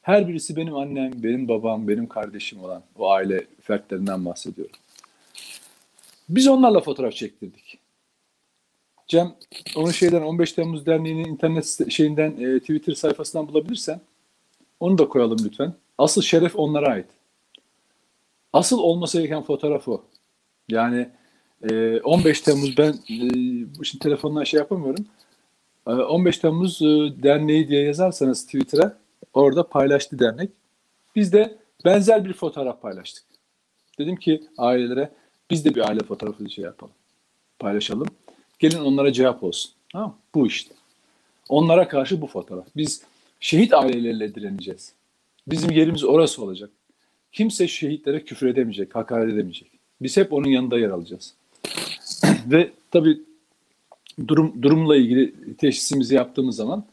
Her 0.01 0.27
birisi 0.27 0.55
benim 0.55 0.75
annem, 0.75 1.11
benim 1.23 1.47
babam, 1.47 1.87
benim 1.87 2.07
kardeşim 2.07 2.63
olan 2.63 2.83
o 2.95 3.09
aile 3.09 3.47
fertlerinden 3.61 4.25
bahsediyorum. 4.25 4.75
Biz 6.29 6.47
onlarla 6.47 6.79
fotoğraf 6.81 7.13
çektirdik. 7.13 7.79
Cem 9.07 9.35
onu 9.75 9.93
şeyden 9.93 10.21
15 10.21 10.53
Temmuz 10.53 10.85
Derneği'nin 10.85 11.25
internet 11.25 11.91
şeyinden 11.91 12.31
e, 12.31 12.59
Twitter 12.59 12.93
sayfasından 12.93 13.47
bulabilirsen 13.47 14.01
onu 14.79 14.97
da 14.97 15.09
koyalım 15.09 15.37
lütfen. 15.45 15.73
Asıl 15.97 16.21
şeref 16.21 16.55
onlara 16.55 16.87
ait. 16.87 17.07
Asıl 18.53 18.79
olması 18.79 19.17
gereken 19.17 19.43
fotoğraf 19.43 19.87
o. 19.87 20.03
Yani 20.69 21.09
e, 21.69 21.99
15 22.01 22.41
Temmuz 22.41 22.77
ben 22.77 22.91
e, 22.91 23.15
şimdi 23.83 23.99
telefondan 23.99 24.43
şey 24.43 24.57
yapamıyorum. 24.57 25.05
E, 25.87 25.91
15 25.91 26.37
Temmuz 26.37 26.81
e, 26.81 26.85
Derneği 27.23 27.67
diye 27.67 27.83
yazarsanız 27.83 28.45
Twitter'a 28.45 28.97
orada 29.33 29.67
paylaştı 29.67 30.19
dernek. 30.19 30.51
Biz 31.15 31.33
de 31.33 31.57
benzer 31.85 32.25
bir 32.25 32.33
fotoğraf 32.33 32.81
paylaştık. 32.81 33.23
Dedim 33.99 34.15
ki 34.15 34.43
ailelere 34.57 35.11
biz 35.49 35.65
de 35.65 35.75
bir 35.75 35.89
aile 35.89 35.99
fotoğrafı 35.99 36.49
şey 36.49 36.63
yapalım. 36.63 36.93
Paylaşalım. 37.59 38.07
Gelin 38.59 38.79
onlara 38.79 39.13
cevap 39.13 39.43
olsun. 39.43 39.71
Tamam 39.91 40.17
Bu 40.35 40.47
işte. 40.47 40.75
Onlara 41.49 41.87
karşı 41.87 42.21
bu 42.21 42.27
fotoğraf. 42.27 42.65
Biz 42.75 43.03
şehit 43.39 43.73
aileleriyle 43.73 44.35
direneceğiz. 44.35 44.93
Bizim 45.47 45.71
yerimiz 45.71 46.03
orası 46.03 46.43
olacak. 46.43 46.69
Kimse 47.33 47.67
şehitlere 47.67 48.23
küfür 48.23 48.47
edemeyecek, 48.47 48.95
hakaret 48.95 49.33
edemeyecek. 49.33 49.71
Biz 50.01 50.17
hep 50.17 50.33
onun 50.33 50.47
yanında 50.47 50.79
yer 50.79 50.89
alacağız. 50.89 51.33
Ve 52.47 52.71
tabii 52.91 53.21
durum 54.27 54.61
durumla 54.61 54.95
ilgili 54.95 55.55
teşhisimizi 55.57 56.15
yaptığımız 56.15 56.55
zaman 56.55 56.85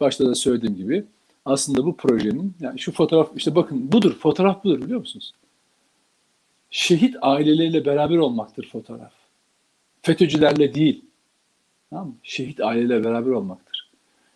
başta 0.00 0.26
da 0.26 0.34
söylediğim 0.34 0.76
gibi 0.76 1.04
aslında 1.44 1.84
bu 1.84 1.96
projenin 1.96 2.54
yani 2.60 2.78
şu 2.78 2.92
fotoğraf 2.92 3.30
işte 3.36 3.54
bakın 3.54 3.92
budur 3.92 4.14
fotoğraf 4.18 4.64
budur 4.64 4.82
biliyor 4.82 5.00
musunuz? 5.00 5.32
Şehit 6.70 7.16
aileleriyle 7.22 7.84
beraber 7.84 8.16
olmaktır 8.16 8.68
fotoğraf. 8.72 9.12
FETÖ'cülerle 10.02 10.74
değil. 10.74 11.04
Tamam 11.90 12.06
mı? 12.06 12.14
Şehit 12.22 12.60
aileyle 12.60 13.04
beraber 13.04 13.30
olmaktır. 13.30 13.90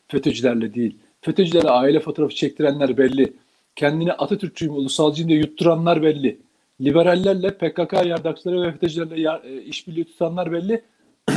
FETÖ'cülerle 0.08 0.74
değil. 0.74 0.96
FETÖ'cülere 1.20 1.68
aile 1.68 2.00
fotoğrafı 2.00 2.34
çektirenler 2.34 2.96
belli. 2.96 3.32
Kendini 3.76 4.12
Atatürkçüyüm, 4.12 4.74
ulusalcıyım 4.74 5.28
diye 5.28 5.38
yutturanlar 5.38 6.02
belli. 6.02 6.40
Liberallerle, 6.80 7.58
PKK 7.58 7.92
yardakçıları 7.92 8.62
ve 8.62 8.72
FETÖ'cülerle 8.72 9.40
e, 9.44 9.62
işbirliği 9.62 10.04
tutanlar 10.04 10.52
belli. 10.52 10.84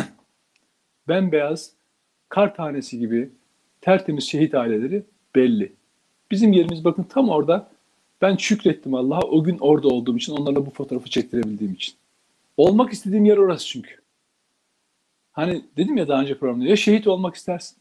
Bembeyaz, 1.08 1.72
kar 2.30 2.56
tanesi 2.56 3.00
gibi 3.00 3.30
tertemiz 3.82 4.24
şehit 4.24 4.56
aileleri 4.56 5.04
belli. 5.36 5.74
Bizim 6.32 6.54
yerimiz 6.54 6.84
bakın 6.84 7.04
tam 7.04 7.30
orada. 7.30 7.72
Ben 8.22 8.36
şükrettim 8.36 8.94
Allah'a 8.94 9.22
o 9.22 9.44
gün 9.44 9.58
orada 9.58 9.88
olduğum 9.88 10.18
için, 10.18 10.34
onlarla 10.34 10.66
bu 10.66 10.70
fotoğrafı 10.70 11.10
çektirebildiğim 11.10 11.74
için. 11.74 11.96
Olmak 12.58 12.94
istediğim 12.94 13.26
yer 13.26 13.38
orası 13.38 13.68
çünkü. 13.68 13.96
Hani 15.32 15.66
dedim 15.78 15.98
ya 15.98 16.08
daha 16.08 16.22
önce 16.22 16.38
programda 16.38 16.66
ya 16.66 16.76
şehit 16.76 17.08
olmak 17.08 17.36
istersin 17.36 17.78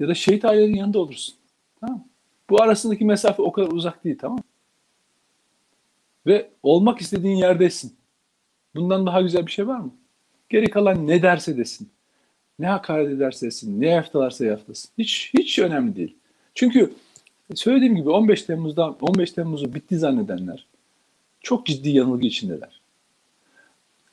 ya 0.00 0.08
da 0.08 0.14
şehit 0.14 0.44
ailelerin 0.44 0.74
yanında 0.74 0.98
olursun. 0.98 1.34
Tamam 1.80 2.04
Bu 2.50 2.62
arasındaki 2.62 3.04
mesafe 3.04 3.42
o 3.42 3.52
kadar 3.52 3.68
uzak 3.72 4.04
değil 4.04 4.18
tamam 4.20 4.42
Ve 6.26 6.50
olmak 6.62 7.00
istediğin 7.00 7.36
yerdesin. 7.36 7.96
Bundan 8.74 9.06
daha 9.06 9.20
güzel 9.20 9.46
bir 9.46 9.50
şey 9.50 9.66
var 9.66 9.80
mı? 9.80 9.90
Geri 10.48 10.70
kalan 10.70 11.06
ne 11.06 11.22
derse 11.22 11.56
desin. 11.56 11.88
Ne 12.58 12.66
hakaret 12.66 13.10
ederse 13.10 13.46
desin. 13.46 13.80
Ne 13.80 13.88
yaftalarsa 13.88 14.44
yaftasın. 14.44 14.90
Hiç, 14.98 15.30
hiç 15.38 15.58
önemli 15.58 15.96
değil. 15.96 16.16
Çünkü 16.54 16.94
söylediğim 17.54 17.96
gibi 17.96 18.10
15 18.10 18.42
Temmuz'dan 18.42 18.96
15 19.00 19.32
Temmuz'u 19.32 19.74
bitti 19.74 19.98
zannedenler 19.98 20.66
çok 21.40 21.66
ciddi 21.66 21.90
yanılgı 21.90 22.26
içindeler. 22.26 22.80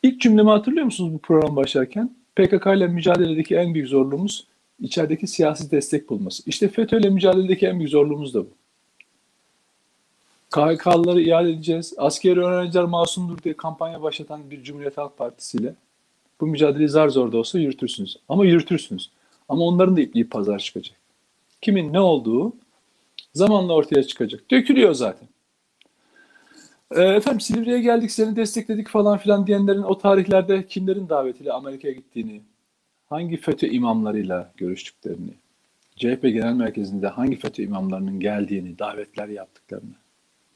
İlk 0.04 0.22
cümlemi 0.22 0.50
hatırlıyor 0.50 0.86
musunuz 0.86 1.13
bu 1.13 1.18
program 1.18 1.56
başlarken? 1.56 2.15
PKK 2.36 2.65
ile 2.68 2.88
mücadeledeki 2.88 3.56
en 3.56 3.74
büyük 3.74 3.88
zorluğumuz 3.88 4.48
içerideki 4.79 5.27
siyasi 5.27 5.72
destek 5.72 6.10
bulması. 6.10 6.44
İşte 6.46 6.67
FETÖ 6.67 7.00
ile 7.00 7.10
mücadeledeki 7.10 7.67
en 7.67 7.79
büyük 7.79 7.91
zorluğumuz 7.91 8.34
da 8.34 8.39
bu. 8.39 8.50
KHK'lıları 10.51 11.22
iade 11.22 11.50
edeceğiz. 11.50 11.94
Askeri 11.98 12.39
öğrenciler 12.39 12.84
masumdur 12.84 13.38
diye 13.44 13.58
kampanya 13.58 14.01
başlatan 14.01 14.51
bir 14.51 14.63
Cumhuriyet 14.63 14.98
Halk 14.98 15.17
Partisi 15.17 15.58
ile 15.58 15.75
bu 16.41 16.48
mücadeleyi 16.48 16.89
zar 16.89 17.10
zor 17.10 17.32
da 17.32 17.38
olsa 17.38 17.60
yürütürsünüz. 17.60 18.17
Ama 18.29 18.46
yürütürsünüz. 18.46 19.12
Ama 19.50 19.63
onların 19.63 19.98
da 19.98 20.01
ipliği 20.01 20.29
pazar 20.29 20.60
çıkacak. 20.60 20.98
Kimin 21.62 21.94
ne 21.94 22.00
olduğu 22.00 22.53
zamanla 23.34 23.74
ortaya 23.74 24.03
çıkacak. 24.03 24.51
Dökülüyor 24.51 24.94
zaten. 24.94 25.27
E, 26.91 27.01
efendim 27.01 27.41
Silivri'ye 27.41 27.82
geldik 27.82 28.12
seni 28.12 28.36
destekledik 28.36 28.88
falan 28.88 29.17
filan 29.17 29.48
diyenlerin 29.48 29.84
o 29.84 29.98
tarihlerde 29.98 30.67
kimlerin 30.67 31.10
davetiyle 31.10 31.51
Amerika'ya 31.51 31.94
gittiğini, 31.94 32.41
hangi 33.10 33.38
FETÖ 33.38 33.68
imamlarıyla 33.68 34.54
görüştüklerini, 34.58 35.34
CHP 35.96 36.22
Genel 36.22 36.54
Merkezi'nde 36.54 37.08
hangi 37.08 37.36
FETÖ 37.36 37.64
imamlarının 37.64 38.20
geldiğini, 38.20 38.80
davetler 38.80 39.28
yaptıklarını 39.28 39.96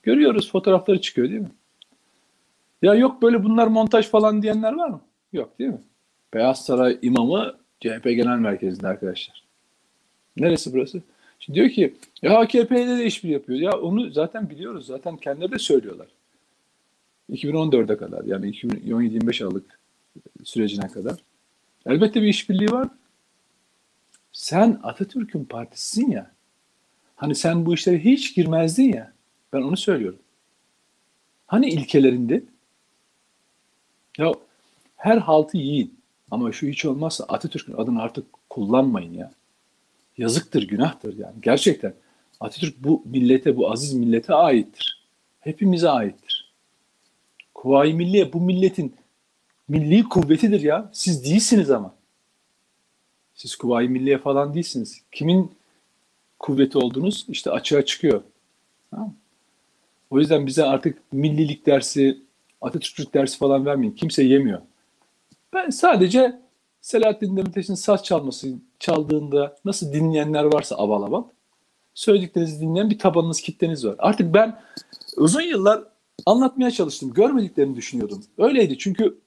görüyoruz. 0.03 0.51
Fotoğrafları 0.51 1.01
çıkıyor 1.01 1.29
değil 1.29 1.41
mi? 1.41 1.51
Ya 2.81 2.95
yok 2.95 3.21
böyle 3.21 3.43
bunlar 3.43 3.67
montaj 3.67 4.07
falan 4.07 4.41
diyenler 4.41 4.73
var 4.73 4.89
mı? 4.89 5.01
Yok 5.33 5.59
değil 5.59 5.69
mi? 5.69 5.81
Beyaz 6.33 6.65
Saray 6.65 6.97
imamı 7.01 7.55
CHP 7.79 8.03
Genel 8.03 8.37
Merkezi'nde 8.37 8.87
arkadaşlar. 8.87 9.43
Neresi 10.37 10.73
burası? 10.73 11.01
Şimdi 11.39 11.59
diyor 11.59 11.69
ki 11.69 11.95
ya 12.21 12.37
AKP'de 12.39 12.97
de 12.97 13.05
işbirliği 13.05 13.33
yapıyor. 13.33 13.59
Ya 13.59 13.71
onu 13.79 14.09
zaten 14.09 14.49
biliyoruz. 14.49 14.85
Zaten 14.85 15.17
kendileri 15.17 15.51
de 15.51 15.59
söylüyorlar. 15.59 16.07
2014'e 17.31 17.97
kadar 17.97 18.23
yani 18.23 18.51
2017-25 18.51 19.43
Aralık 19.43 19.79
sürecine 20.43 20.87
kadar. 20.87 21.15
Elbette 21.89 22.21
bir 22.21 22.27
işbirliği 22.27 22.71
var. 22.71 22.87
Sen 24.31 24.79
Atatürk'ün 24.83 25.45
partisisin 25.45 26.11
ya. 26.11 26.31
Hani 27.15 27.35
sen 27.35 27.65
bu 27.65 27.73
işlere 27.73 27.99
hiç 27.99 28.35
girmezdin 28.35 28.93
ya. 28.93 29.13
Ben 29.53 29.61
onu 29.61 29.77
söylüyorum. 29.77 30.19
Hani 31.47 31.69
ilkelerinde? 31.69 32.43
Ya 34.17 34.33
her 34.95 35.17
haltı 35.17 35.57
yiyin. 35.57 35.99
Ama 36.31 36.51
şu 36.51 36.67
hiç 36.67 36.85
olmazsa 36.85 37.23
Atatürk'ün 37.23 37.73
adını 37.73 38.01
artık 38.01 38.25
kullanmayın 38.49 39.13
ya. 39.13 39.31
Yazıktır, 40.17 40.67
günahtır 40.67 41.17
yani. 41.17 41.35
Gerçekten 41.41 41.93
Atatürk 42.39 42.83
bu 42.83 43.03
millete, 43.05 43.57
bu 43.57 43.71
aziz 43.71 43.93
millete 43.93 44.33
aittir. 44.33 45.07
Hepimize 45.39 45.89
aittir. 45.89 46.53
Kuvayi 47.53 47.93
Milliye 47.93 48.33
bu 48.33 48.41
milletin 48.41 48.95
milli 49.69 50.03
kuvvetidir 50.03 50.61
ya. 50.61 50.89
Siz 50.93 51.25
değilsiniz 51.25 51.71
ama. 51.71 51.95
Siz 53.35 53.55
Kuvayi 53.55 53.89
Milliye 53.89 54.17
falan 54.17 54.53
değilsiniz. 54.53 55.01
Kimin 55.11 55.51
kuvveti 56.39 56.77
oldunuz 56.77 57.25
işte 57.29 57.51
açığa 57.51 57.85
çıkıyor. 57.85 58.21
Tamam. 58.91 59.13
O 60.09 60.19
yüzden 60.19 60.47
bize 60.47 60.63
artık 60.63 60.97
millilik 61.11 61.65
dersi, 61.65 62.17
Atatürkçülük 62.61 63.13
dersi 63.13 63.37
falan 63.37 63.65
vermeyin. 63.65 63.91
Kimse 63.91 64.23
yemiyor. 64.23 64.61
Ben 65.53 65.69
sadece 65.69 66.39
Selahattin 66.81 67.37
Demirtaş'ın 67.37 67.75
saç 67.75 68.05
çalması 68.05 68.47
çaldığında 68.79 69.55
nasıl 69.65 69.93
dinleyenler 69.93 70.43
varsa 70.43 70.75
aval 70.75 71.03
aval 71.03 71.23
söylediklerinizi 71.99 72.61
dinleyen 72.61 72.89
bir 72.89 72.99
tabanınız, 72.99 73.41
kitleniz 73.41 73.85
var. 73.85 73.95
Artık 73.99 74.33
ben 74.33 74.59
uzun 75.17 75.41
yıllar 75.41 75.83
anlatmaya 76.25 76.71
çalıştım. 76.71 77.13
Görmediklerini 77.13 77.75
düşünüyordum. 77.75 78.23
Öyleydi 78.37 78.77
çünkü 78.77 79.17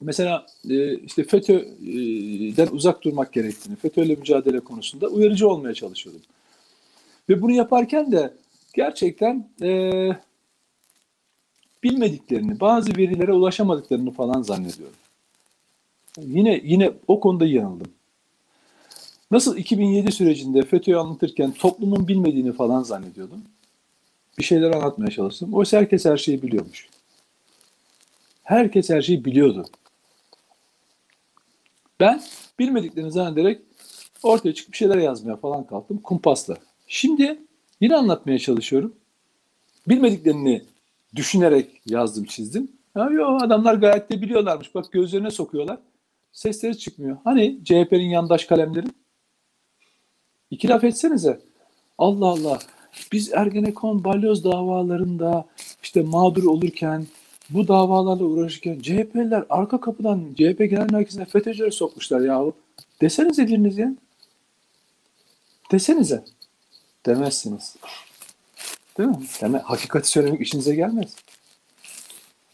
mesela 0.00 0.46
e, 0.70 0.98
işte 0.98 1.24
FETÖ'den 1.24 2.68
uzak 2.72 3.02
durmak 3.04 3.32
gerektiğini, 3.32 3.76
FETÖ'yle 3.76 4.14
mücadele 4.14 4.60
konusunda 4.60 5.06
uyarıcı 5.06 5.48
olmaya 5.48 5.74
çalışıyordum. 5.74 6.22
Ve 7.28 7.42
bunu 7.42 7.52
yaparken 7.52 8.12
de 8.12 8.34
gerçekten 8.74 9.48
e, 9.62 10.10
bilmediklerini, 11.82 12.60
bazı 12.60 12.96
verilere 12.96 13.32
ulaşamadıklarını 13.32 14.10
falan 14.10 14.42
zannediyorum. 14.42 14.96
Yine 16.18 16.60
yine 16.64 16.92
o 17.08 17.20
konuda 17.20 17.46
yanıldım. 17.46 17.90
Nasıl 19.30 19.56
2007 19.56 20.12
sürecinde 20.12 20.62
FETÖ'yü 20.62 20.98
anlatırken 20.98 21.52
toplumun 21.52 22.08
bilmediğini 22.08 22.52
falan 22.52 22.82
zannediyordum. 22.82 23.42
Bir 24.38 24.44
şeyler 24.44 24.70
anlatmaya 24.70 25.10
çalıştım. 25.10 25.54
Oysa 25.54 25.78
herkes 25.78 26.04
her 26.04 26.16
şeyi 26.16 26.42
biliyormuş. 26.42 26.88
Herkes 28.42 28.90
her 28.90 29.02
şeyi 29.02 29.24
biliyordu. 29.24 29.66
Ben 32.00 32.22
bilmediklerini 32.58 33.12
zannederek 33.12 33.62
ortaya 34.22 34.54
çıkıp 34.54 34.72
bir 34.72 34.78
şeyler 34.78 34.96
yazmaya 34.96 35.36
falan 35.36 35.66
kalktım 35.66 35.98
kumpasla. 35.98 36.56
Şimdi 36.86 37.38
yine 37.80 37.96
anlatmaya 37.96 38.38
çalışıyorum. 38.38 38.94
Bilmediklerini 39.88 40.62
düşünerek 41.14 41.80
yazdım 41.86 42.24
çizdim. 42.24 42.72
Ya, 42.96 43.10
yo, 43.10 43.36
adamlar 43.36 43.74
gayet 43.74 44.10
de 44.10 44.22
biliyorlarmış. 44.22 44.74
Bak 44.74 44.92
gözlerine 44.92 45.30
sokuyorlar. 45.30 45.78
Sesleri 46.32 46.78
çıkmıyor. 46.78 47.16
Hani 47.24 47.58
CHP'nin 47.64 48.10
yandaş 48.10 48.44
kalemleri? 48.44 48.86
İki 50.50 50.68
laf 50.68 50.84
etsenize. 50.84 51.40
Allah 51.98 52.26
Allah. 52.26 52.58
Biz 53.12 53.32
Ergenekon 53.32 54.04
balyoz 54.04 54.44
davalarında 54.44 55.46
işte 55.82 56.02
mağdur 56.02 56.44
olurken 56.44 57.06
bu 57.50 57.68
davalarla 57.68 58.24
uğraşırken 58.24 58.78
CHP'liler 58.80 59.44
arka 59.48 59.80
kapıdan 59.80 60.34
CHP 60.34 60.58
Genel 60.58 60.90
Merkezi'ne 60.92 61.24
FETÖ'cüleri 61.24 61.72
sokmuşlar 61.72 62.20
yahu. 62.20 62.52
Desenize 63.00 63.46
biriniz 63.46 63.78
ya. 63.78 63.94
Desenize. 65.72 66.24
Demezsiniz. 67.06 67.76
Değil 68.98 69.08
mi? 69.08 69.18
Deme, 69.40 69.58
hakikati 69.58 70.08
söylemek 70.08 70.40
işinize 70.40 70.74
gelmez. 70.74 71.14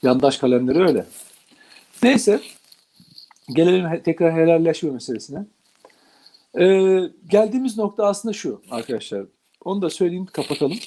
Yandaş 0.02 0.38
kalemleri 0.38 0.78
öyle. 0.78 1.06
Neyse. 2.02 2.40
Gelelim 3.48 4.02
tekrar 4.02 4.34
helalleşme 4.34 4.90
meselesine. 4.90 5.46
Ee, 6.58 7.00
geldiğimiz 7.30 7.78
nokta 7.78 8.06
aslında 8.06 8.32
şu 8.32 8.62
arkadaşlar. 8.70 9.24
Onu 9.64 9.82
da 9.82 9.90
söyleyeyim 9.90 10.26
kapatalım. 10.26 10.78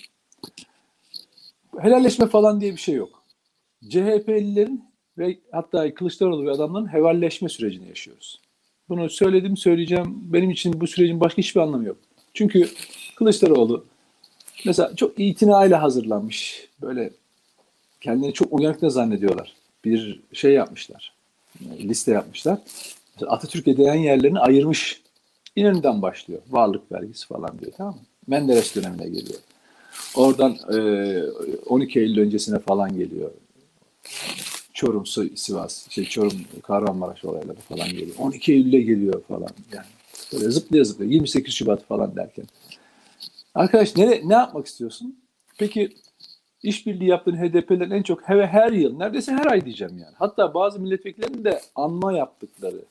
Helalleşme 1.80 2.28
falan 2.28 2.62
diye 2.62 2.72
bir 2.72 2.82
şey 2.82 2.96
yok. 2.96 3.25
CHP'lilerin 3.90 4.84
ve 5.18 5.38
hatta 5.52 5.94
Kılıçdaroğlu 5.94 6.46
ve 6.46 6.52
adamların 6.52 6.94
hevalleşme 6.94 7.50
sürecini 7.50 7.88
yaşıyoruz. 7.88 8.40
Bunu 8.90 9.10
söyledim 9.10 9.58
söyleyeceğim. 9.58 10.34
Benim 10.34 10.50
için 10.50 10.82
bu 10.82 10.88
sürecin 10.88 11.20
başka 11.20 11.38
hiçbir 11.38 11.62
anlamı 11.62 11.86
yok. 11.86 11.98
Çünkü 12.34 12.70
Kılıçdaroğlu 13.16 13.86
mesela 14.66 14.96
çok 14.96 15.20
itinayla 15.20 15.82
hazırlanmış. 15.82 16.68
Böyle 16.82 17.12
kendini 18.02 18.34
çok 18.34 18.54
uyanık 18.54 18.92
zannediyorlar. 18.92 19.54
Bir 19.86 20.22
şey 20.34 20.54
yapmışlar. 20.54 21.14
Liste 21.80 22.12
yapmışlar. 22.12 22.60
Atatürk'e 23.28 23.78
değen 23.78 23.96
yerlerini 23.96 24.40
ayırmış. 24.40 25.02
İnönü'den 25.56 26.02
başlıyor. 26.02 26.42
Varlık 26.50 26.92
vergisi 26.92 27.28
falan 27.28 27.60
diyor 27.60 27.72
tamam 27.78 27.94
mı? 27.94 28.02
Menderes 28.28 28.76
dönemine 28.76 29.10
geliyor. 29.10 29.40
Oradan 30.16 30.58
e, 30.74 30.78
12 31.66 32.00
Eylül 32.00 32.22
öncesine 32.22 32.60
falan 32.60 32.98
geliyor. 32.98 33.32
Çorum, 34.74 35.06
Sivas, 35.36 35.90
şey 35.90 36.06
Çorum, 36.06 36.42
Kahramanmaraş 36.64 37.26
olayları 37.26 37.58
falan 37.70 37.90
geliyor. 37.90 38.16
12 38.18 38.54
Eylül'e 38.54 38.82
geliyor 38.82 39.24
falan 39.28 39.50
yani. 39.74 39.86
Böyle 40.34 40.52
zıplaya 40.52 40.84
zıplaya 40.84 41.12
28 41.12 41.54
Şubat 41.54 41.86
falan 41.86 42.16
derken. 42.16 42.46
Arkadaş 43.56 43.96
ne, 43.96 44.22
ne 44.26 44.34
yapmak 44.34 44.66
istiyorsun? 44.66 45.20
Peki 45.58 45.96
işbirliği 46.64 47.10
yaptığın 47.10 47.36
HDP'lerin 47.36 47.92
en 47.92 48.04
çok 48.04 48.30
ve 48.30 48.48
her 48.48 48.72
yıl, 48.72 48.98
neredeyse 48.98 49.32
her 49.32 49.46
ay 49.46 49.66
diyeceğim 49.66 49.98
yani. 49.98 50.14
Hatta 50.16 50.54
bazı 50.54 50.80
milletvekillerinin 50.80 51.44
de 51.44 51.62
anma 51.76 52.14
yaptıkları 52.14 52.82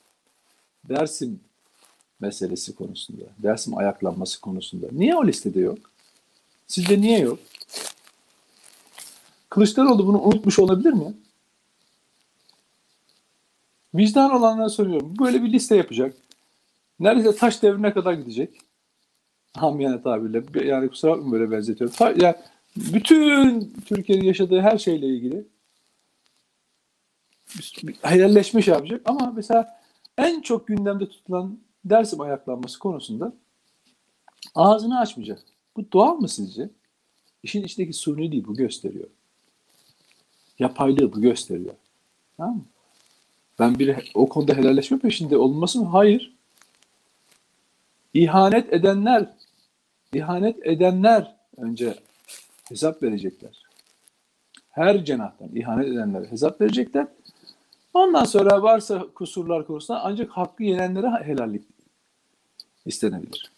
Dersim 0.89 1.41
meselesi 2.21 2.75
konusunda, 2.75 3.25
Dersim 3.39 3.79
ayaklanması 3.79 4.41
konusunda. 4.41 4.87
Niye 4.93 5.17
o 5.17 5.27
listede 5.27 5.61
yok? 5.61 5.79
Sizce 6.67 7.01
niye 7.01 7.19
yok? 7.19 7.39
Kılıçdaroğlu 9.55 10.07
bunu 10.07 10.23
unutmuş 10.23 10.59
olabilir 10.59 10.93
mi? 10.93 11.15
Vicdan 13.95 14.31
olanlara 14.31 14.69
soruyorum. 14.69 15.15
Böyle 15.21 15.43
bir 15.43 15.53
liste 15.53 15.77
yapacak. 15.77 16.15
Neredeyse 17.01 17.37
taş 17.37 17.63
devrine 17.63 17.93
kadar 17.93 18.13
gidecek. 18.13 18.61
Hamiyane 19.57 20.03
tabirle. 20.03 20.67
Yani 20.69 20.89
kusura 20.89 21.11
bakmayın 21.11 21.33
böyle 21.33 21.51
benzetiyorum. 21.51 21.97
Ta, 21.97 22.15
yani 22.17 22.35
bütün 22.77 23.73
Türkiye'nin 23.87 24.25
yaşadığı 24.25 24.61
her 24.61 24.79
şeyle 24.79 25.07
ilgili 25.07 25.47
helalleşmiş 28.03 28.69
yapacak. 28.69 29.03
Ama 29.05 29.33
mesela 29.37 29.81
en 30.19 30.41
çok 30.41 30.67
gündemde 30.67 31.09
tutulan 31.09 31.59
Dersim 31.85 32.21
ayaklanması 32.21 32.79
konusunda 32.79 33.33
ağzını 34.55 35.01
açmayacak. 35.01 35.43
Bu 35.77 35.93
doğal 35.93 36.15
mı 36.15 36.29
sizce? 36.29 36.71
İşin 37.43 37.65
içindeki 37.65 37.93
suniliği 37.93 38.45
bu 38.45 38.55
gösteriyor. 38.55 39.09
Yapaylığı 40.59 41.13
bu 41.13 41.21
gösteriyor. 41.21 41.75
Tamam 42.37 42.57
mı? 42.57 42.65
Ben 43.59 43.79
bir 43.79 44.13
o 44.15 44.29
konuda 44.29 44.55
helalleşme 44.55 44.99
peşinde 44.99 45.37
olunması 45.37 45.81
mı? 45.81 45.87
Hayır. 45.87 46.35
İhanet 48.15 48.73
edenler, 48.73 49.29
ihanet 50.13 50.67
edenler 50.67 51.37
önce 51.57 51.95
hesap 52.69 53.03
verecekler. 53.03 53.63
Her 54.71 55.05
cenahtan 55.05 55.49
ihanet 55.55 55.89
edenlere 55.89 56.31
hesap 56.31 56.61
verecekler. 56.61 57.07
Ondan 57.95 58.25
sonra 58.25 58.63
varsa 58.63 59.07
kusurlar 59.15 59.67
konusunda 59.67 60.01
ancak 60.05 60.31
hakkı 60.31 60.63
yenenlere 60.63 61.25
helallik 61.25 61.63
istenebilir. 62.87 63.53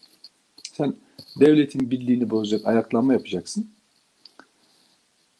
Sen 0.73 0.95
devletin 1.39 1.91
birliğini 1.91 2.29
bozacak 2.29 2.67
ayaklanma 2.67 3.13
yapacaksın. 3.13 3.71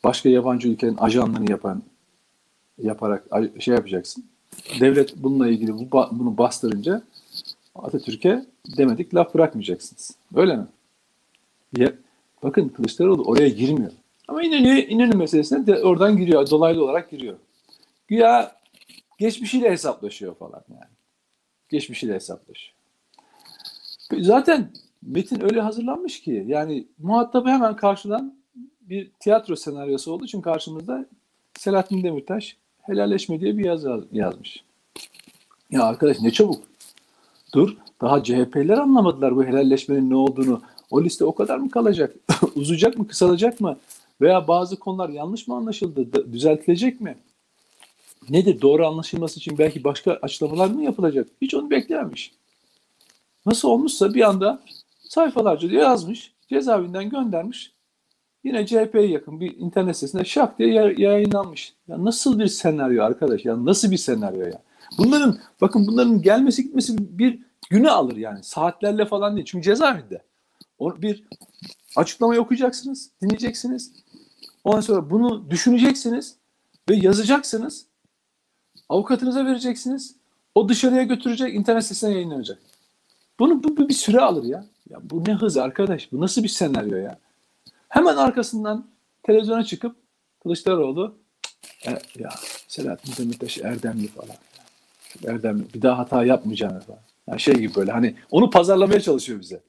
Başka 0.04 0.30
yabancı 0.30 0.68
ülkenin 0.68 0.98
ajanlığını 0.98 1.52
yapan 1.52 1.84
yaparak 2.78 3.28
şey 3.60 3.76
yapacaksın. 3.76 4.26
Devlet 4.80 5.16
bununla 5.18 5.48
ilgili 5.48 5.74
bu, 5.74 6.08
bunu 6.12 6.38
bastırınca 6.38 7.04
Atatürk'e 7.76 8.46
demedik 8.78 9.16
laf 9.16 9.34
bırakmayacaksınız. 9.34 10.12
Öyle 10.36 10.56
mi? 10.56 10.68
Ya, 11.78 11.94
bakın 12.44 12.70
Kılıçdaroğlu 12.70 13.24
oraya 13.24 13.50
girmiyor. 13.50 13.92
Ama 14.28 14.44
İnönü, 14.44 14.80
İnönü 14.80 15.16
meselesine 15.16 15.68
de 15.68 15.84
oradan 15.84 16.18
giriyor. 16.18 16.50
Dolaylı 16.50 16.84
olarak 16.84 17.12
giriyor. 17.12 17.38
Güya 18.08 18.56
geçmişiyle 19.18 19.72
hesaplaşıyor 19.72 20.36
falan 20.36 20.64
yani. 20.70 20.92
Geçmişiyle 21.70 22.14
hesaplaşıyor. 22.14 22.78
Zaten 24.20 24.72
metin 25.02 25.44
öyle 25.44 25.62
hazırlanmış 25.62 26.22
ki 26.22 26.44
yani 26.48 26.88
muhatabı 26.98 27.50
hemen 27.50 27.76
karşıdan 27.76 28.37
bir 28.82 29.12
tiyatro 29.20 29.56
senaryosu 29.56 30.12
olduğu 30.12 30.26
için 30.26 30.42
karşımızda 30.42 31.06
Selahattin 31.58 32.04
Demirtaş 32.04 32.58
helalleşme 32.82 33.40
diye 33.40 33.58
bir 33.58 33.66
yazı 33.66 34.08
yazmış. 34.12 34.64
Ya 35.72 35.84
arkadaş 35.84 36.20
ne 36.20 36.32
çabuk. 36.32 36.64
Dur 37.54 37.78
daha 38.02 38.24
CHP'ler 38.24 38.78
anlamadılar 38.78 39.36
bu 39.36 39.44
helalleşmenin 39.44 40.10
ne 40.10 40.16
olduğunu. 40.16 40.62
O 40.92 41.04
liste 41.04 41.26
o 41.26 41.36
kadar 41.36 41.58
mı 41.58 41.70
kalacak? 41.70 42.16
Uzayacak 42.56 42.98
mı? 42.98 43.08
Kısalacak 43.08 43.62
mı? 43.62 43.78
Veya 44.22 44.48
bazı 44.48 44.80
konular 44.80 45.10
yanlış 45.10 45.48
mı 45.48 45.56
anlaşıldı? 45.56 46.34
Düzeltilecek 46.34 47.02
mi? 47.02 47.18
Nedir? 48.30 48.62
Doğru 48.62 48.88
anlaşılması 48.88 49.40
için 49.40 49.58
belki 49.58 49.84
başka 49.84 50.12
açıklamalar 50.12 50.68
mı 50.68 50.84
yapılacak? 50.84 51.28
Hiç 51.42 51.54
onu 51.54 51.70
beklememiş. 51.70 52.32
Nasıl 53.46 53.70
olmuşsa 53.70 54.14
bir 54.14 54.22
anda 54.22 54.64
sayfalarca 55.00 55.70
diye 55.70 55.82
yazmış. 55.82 56.32
Cezaevinden 56.50 57.10
göndermiş. 57.10 57.72
Yine 58.48 58.66
CHP'ye 58.66 59.08
yakın 59.08 59.40
bir 59.40 59.58
internet 59.58 59.96
sitesinde 59.96 60.26
şak 60.26 60.60
diye 60.60 60.96
yayınlanmış. 60.98 61.74
Ya 61.88 62.06
nasıl 62.06 62.40
bir 62.40 62.48
senaryo 62.48 63.04
arkadaş 63.04 63.46
ya 63.46 63.66
nasıl 63.66 63.92
bir 63.92 63.98
senaryo 63.98 64.46
ya. 64.46 64.62
Bunların 64.98 65.38
bakın 65.62 65.88
bunların 65.88 66.22
gelmesi 66.22 66.64
gitmesi 66.64 66.96
bir 67.20 67.40
günü 67.70 67.90
alır 67.90 68.16
yani 68.16 68.44
saatlerle 68.44 69.06
falan 69.06 69.36
değil. 69.36 69.46
Çünkü 69.46 69.66
cezaevinde. 69.66 70.22
Bir 70.82 71.24
açıklamayı 71.96 72.42
okuyacaksınız, 72.42 73.12
dinleyeceksiniz. 73.22 73.92
Ondan 74.64 74.82
sonra 74.82 75.10
bunu 75.10 75.52
düşüneceksiniz 75.52 76.36
ve 76.90 76.96
yazacaksınız. 76.96 77.86
Avukatınıza 78.90 79.46
vereceksiniz. 79.46 80.16
O 80.56 80.70
dışarıya 80.70 81.04
götürecek, 81.04 81.56
internet 81.56 81.84
sitesine 81.84 82.14
yayınlanacak. 82.14 82.60
Bunu 83.40 83.64
bu, 83.64 83.78
bu 83.78 83.90
bir 83.90 83.94
süre 83.94 84.20
alır 84.20 84.44
ya. 84.44 84.66
Ya 84.90 85.00
bu 85.04 85.24
ne 85.28 85.34
hız 85.34 85.58
arkadaş? 85.58 86.12
Bu 86.12 86.22
nasıl 86.22 86.44
bir 86.44 86.48
senaryo 86.48 86.98
ya? 86.98 87.20
Hemen 87.90 88.18
arkasından 88.18 88.88
televizyona 89.24 89.64
çıkıp 89.64 89.96
Kılıçdaroğlu 90.44 91.18
e, 91.88 91.92
ya 92.20 92.30
Selahattin 92.68 93.24
Demirtaş 93.24 93.58
Erdemli 93.58 94.08
falan. 94.08 94.36
Erdemli 95.28 95.74
bir 95.74 95.82
daha 95.82 95.98
hata 95.98 96.26
yapmayacağını 96.26 96.80
falan. 96.80 97.00
Yani 97.28 97.40
şey 97.40 97.54
gibi 97.54 97.76
böyle 97.76 97.92
hani 97.92 98.16
onu 98.32 98.50
pazarlamaya 98.50 99.00
çalışıyor 99.00 99.40
bize. 99.40 99.62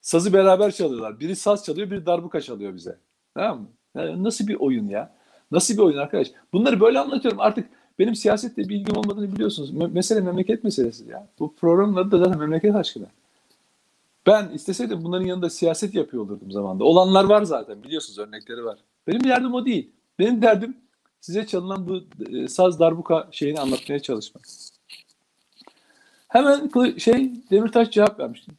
Sazı 0.00 0.32
beraber 0.32 0.70
çalıyorlar. 0.70 1.20
Biri 1.20 1.36
saz 1.36 1.64
çalıyor, 1.64 1.90
biri 1.90 2.06
darbuka 2.06 2.40
çalıyor 2.40 2.74
bize. 2.74 2.96
Tamam 3.34 3.60
mı? 3.60 3.68
Yani 3.94 4.24
nasıl 4.24 4.46
bir 4.46 4.54
oyun 4.54 4.88
ya? 4.88 5.14
Nasıl 5.50 5.74
bir 5.74 5.82
oyun 5.82 5.96
arkadaş? 5.98 6.28
Bunları 6.52 6.80
böyle 6.80 6.98
anlatıyorum. 6.98 7.40
Artık 7.40 7.68
benim 7.98 8.14
siyasette 8.14 8.68
bilgim 8.68 8.96
olmadığını 8.96 9.32
biliyorsunuz. 9.32 9.70
Me- 9.70 9.92
mesele 9.92 10.20
memleket 10.20 10.64
meselesi 10.64 11.08
ya. 11.08 11.28
Bu 11.38 11.54
programın 11.54 11.96
adı 11.96 12.10
da 12.10 12.18
zaten 12.18 12.38
memleket 12.38 12.74
aşkına. 12.74 13.06
Ben 14.28 14.48
isteseydim 14.48 15.04
bunların 15.04 15.26
yanında 15.26 15.50
siyaset 15.50 15.94
yapıyor 15.94 16.22
olurdum 16.22 16.52
zamanda. 16.52 16.84
Olanlar 16.84 17.24
var 17.24 17.42
zaten 17.42 17.82
biliyorsunuz 17.82 18.18
örnekleri 18.18 18.64
var. 18.64 18.78
Benim 19.06 19.24
derdim 19.24 19.54
o 19.54 19.66
değil. 19.66 19.90
Benim 20.18 20.42
derdim 20.42 20.76
size 21.20 21.46
çalınan 21.46 21.88
bu 21.88 22.04
e, 22.36 22.48
saz 22.48 22.80
darbuka 22.80 23.28
şeyini 23.30 23.60
anlatmaya 23.60 24.02
çalışmak. 24.02 24.44
Hemen 26.28 26.70
şey 26.98 27.30
Demirtaş 27.50 27.90
cevap 27.90 28.20
vermişti. 28.20 28.52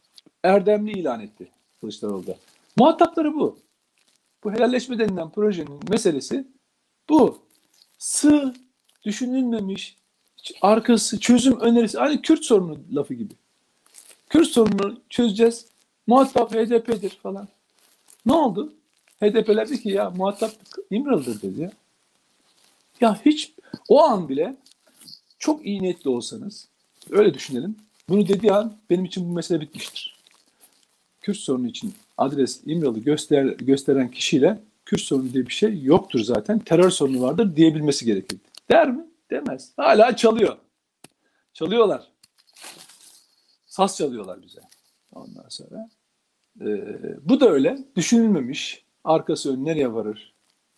Erdemli 0.43 0.91
ilan 0.91 1.19
etti 1.19 1.47
Kılıçdaroğlu'da. 1.79 2.35
Muhatapları 2.77 3.33
bu. 3.33 3.57
Bu 4.43 4.51
helalleşme 4.51 4.99
denilen 4.99 5.29
projenin 5.29 5.79
meselesi 5.89 6.47
bu. 7.09 7.37
Sığ, 7.97 8.53
düşünülmemiş, 9.05 9.97
arkası, 10.61 11.19
çözüm 11.19 11.59
önerisi. 11.59 11.99
Aynı 11.99 12.21
Kürt 12.21 12.45
sorunu 12.45 12.77
lafı 12.93 13.13
gibi. 13.13 13.33
Kürt 14.29 14.47
sorununu 14.47 14.99
çözeceğiz. 15.09 15.65
Muhatap 16.07 16.53
HDP'dir 16.53 17.09
falan. 17.09 17.47
Ne 18.25 18.33
oldu? 18.33 18.73
HDP'ler 19.21 19.69
dedi 19.69 19.81
ki 19.81 19.89
ya 19.89 20.09
muhatap 20.09 20.51
İmralı'dır 20.91 21.41
dedi 21.41 21.61
ya. 21.61 21.71
Ya 23.01 23.21
hiç 23.25 23.53
o 23.89 24.03
an 24.03 24.29
bile 24.29 24.55
çok 25.39 25.65
iyi 25.65 25.81
niyetli 25.81 26.09
olsanız 26.09 26.67
öyle 27.09 27.33
düşünelim. 27.33 27.75
Bunu 28.09 28.27
dediği 28.27 28.53
an 28.53 28.77
benim 28.89 29.05
için 29.05 29.29
bu 29.29 29.33
mesele 29.33 29.61
bitmiştir. 29.61 30.19
Kürt 31.21 31.37
sorunu 31.37 31.67
için 31.67 31.93
adres 32.17 32.61
İmralı 32.65 32.99
göster, 32.99 33.45
gösteren 33.45 34.11
kişiyle 34.11 34.59
Kürt 34.85 35.01
sorunu 35.01 35.33
diye 35.33 35.45
bir 35.45 35.53
şey 35.53 35.83
yoktur 35.83 36.19
zaten. 36.19 36.59
Terör 36.59 36.89
sorunu 36.89 37.21
vardır 37.21 37.55
diyebilmesi 37.55 38.05
gerekirdi. 38.05 38.41
Der 38.69 38.91
mi? 38.91 39.05
Demez. 39.31 39.71
Hala 39.77 40.15
çalıyor. 40.15 40.57
Çalıyorlar. 41.53 42.07
Saz 43.69 43.97
çalıyorlar 43.97 44.41
bize. 44.41 44.61
Ondan 45.11 45.45
sonra. 45.49 45.89
Ee, 46.61 46.97
bu 47.29 47.39
da 47.39 47.49
öyle. 47.49 47.77
Düşünülmemiş. 47.95 48.83
Arkası 49.03 49.53
ön 49.53 49.65
nereye 49.65 49.93
varır? 49.93 50.33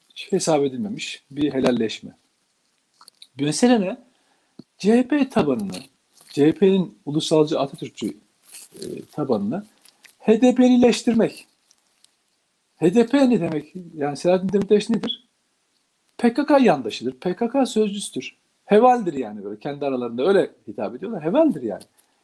Hiç 0.10 0.32
hesap 0.32 0.63
edilmemiş 0.63 1.23
bir 1.32 1.54
helalleşme. 1.54 2.12
Bir 3.38 3.45
mesele 3.45 3.82
ne? 3.82 3.97
CHP 4.77 5.32
tabanını, 5.32 5.77
CHP'nin 6.30 6.97
ulusalcı 7.06 7.60
Atatürkçü 7.60 8.17
e, 8.73 8.86
tabanını 9.12 9.65
HDP'lileştirmek. 10.19 11.47
HDP 12.75 13.13
ne 13.13 13.41
demek? 13.41 13.73
Yani 13.95 14.17
Selahattin 14.17 14.54
Demirtaş 14.54 14.89
nedir? 14.89 15.27
PKK 16.17 16.51
yandaşıdır. 16.62 17.13
PKK 17.13 17.67
sözcüsüdür. 17.67 18.38
Hevaldir 18.65 19.13
yani 19.13 19.43
böyle 19.43 19.60
kendi 19.60 19.86
aralarında 19.86 20.27
öyle 20.27 20.51
hitap 20.67 20.95
ediyorlar. 20.95 21.23
Hevaldir 21.23 21.62
yani. 21.62 21.84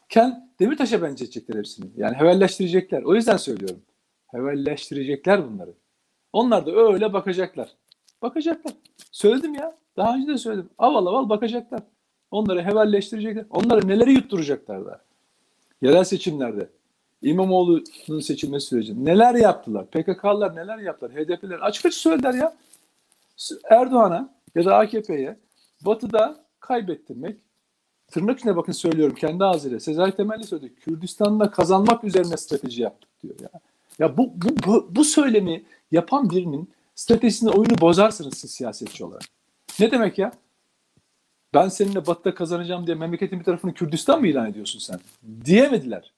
Ken 0.09 0.49
Demirtaş'a 0.59 1.01
benzetecekler 1.01 1.57
hepsini. 1.57 1.85
Yani 1.97 2.15
hevalleştirecekler. 2.15 3.03
O 3.03 3.15
yüzden 3.15 3.37
söylüyorum. 3.37 3.81
Hevalleştirecekler 4.27 5.49
bunları. 5.49 5.73
Onlar 6.33 6.65
da 6.65 6.71
öyle 6.71 7.13
bakacaklar. 7.13 7.69
Bakacaklar. 8.21 8.73
Söyledim 9.11 9.53
ya. 9.53 9.77
Daha 9.97 10.15
önce 10.15 10.27
de 10.27 10.37
söyledim. 10.37 10.69
Aval 10.77 11.05
aval 11.05 11.29
bakacaklar. 11.29 11.81
Onları 12.31 12.63
hevalleştirecekler. 12.63 13.45
Onları 13.49 13.87
neleri 13.87 14.11
yutturacaklar 14.13 14.85
da. 14.85 15.01
Yerel 15.81 16.03
seçimlerde 16.03 16.69
İmamoğlu'nun 17.21 18.19
seçilmesi 18.19 18.67
süreci 18.67 19.05
neler 19.05 19.35
yaptılar? 19.35 19.85
PKK'lılar 19.85 20.55
neler 20.55 20.77
yaptılar? 20.77 21.11
HDP'ler 21.11 21.59
açık 21.59 21.85
açık 21.85 21.93
söylediler 21.93 22.33
ya. 22.33 22.55
Erdoğan'a 23.69 24.33
ya 24.55 24.65
da 24.65 24.75
AKP'ye 24.75 25.37
Batı'da 25.85 26.35
kaybettirmek 26.59 27.37
tırnak 28.11 28.39
içine 28.39 28.55
bakın 28.55 28.71
söylüyorum 28.71 29.15
kendi 29.15 29.43
ağzıyla. 29.43 29.79
Sezai 29.79 30.15
Temelli 30.15 30.43
söyledi. 30.43 30.75
Kürdistan'da 30.75 31.51
kazanmak 31.51 32.03
üzerine 32.03 32.37
strateji 32.37 32.81
yaptık 32.81 33.09
diyor 33.23 33.35
ya. 33.39 33.49
Ya 33.99 34.17
bu, 34.17 34.33
bu, 34.35 34.49
bu, 34.65 34.87
bu 34.91 35.03
söylemi 35.03 35.63
yapan 35.91 36.29
birinin 36.29 36.69
stratejisinde 36.95 37.51
oyunu 37.51 37.81
bozarsınız 37.81 38.37
siz 38.37 38.51
siyasetçi 38.51 39.05
olarak. 39.05 39.23
Ne 39.79 39.91
demek 39.91 40.17
ya? 40.17 40.31
Ben 41.53 41.69
seninle 41.69 42.07
Batı'da 42.07 42.35
kazanacağım 42.35 42.87
diye 42.87 42.95
memleketin 42.95 43.39
bir 43.39 43.43
tarafını 43.45 43.73
Kürdistan 43.73 44.19
mı 44.19 44.27
ilan 44.27 44.49
ediyorsun 44.49 44.79
sen? 44.79 44.99
Diyemediler. 45.45 46.13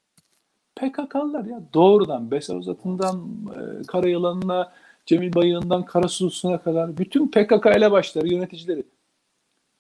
PKK'lılar 0.75 1.45
ya 1.45 1.62
doğrudan 1.73 2.32
Beser 2.32 2.56
Uzat'ından 2.56 3.28
e, 3.56 3.84
Karayılan'ına, 3.88 4.71
Cemil 5.06 5.36
Bayık'ından 5.36 5.86
Karasusu'na 5.86 6.58
kadar 6.58 6.97
bütün 6.97 7.28
PKK 7.28 7.78
ile 7.78 7.91
başları 7.91 8.28
yöneticileri. 8.28 8.84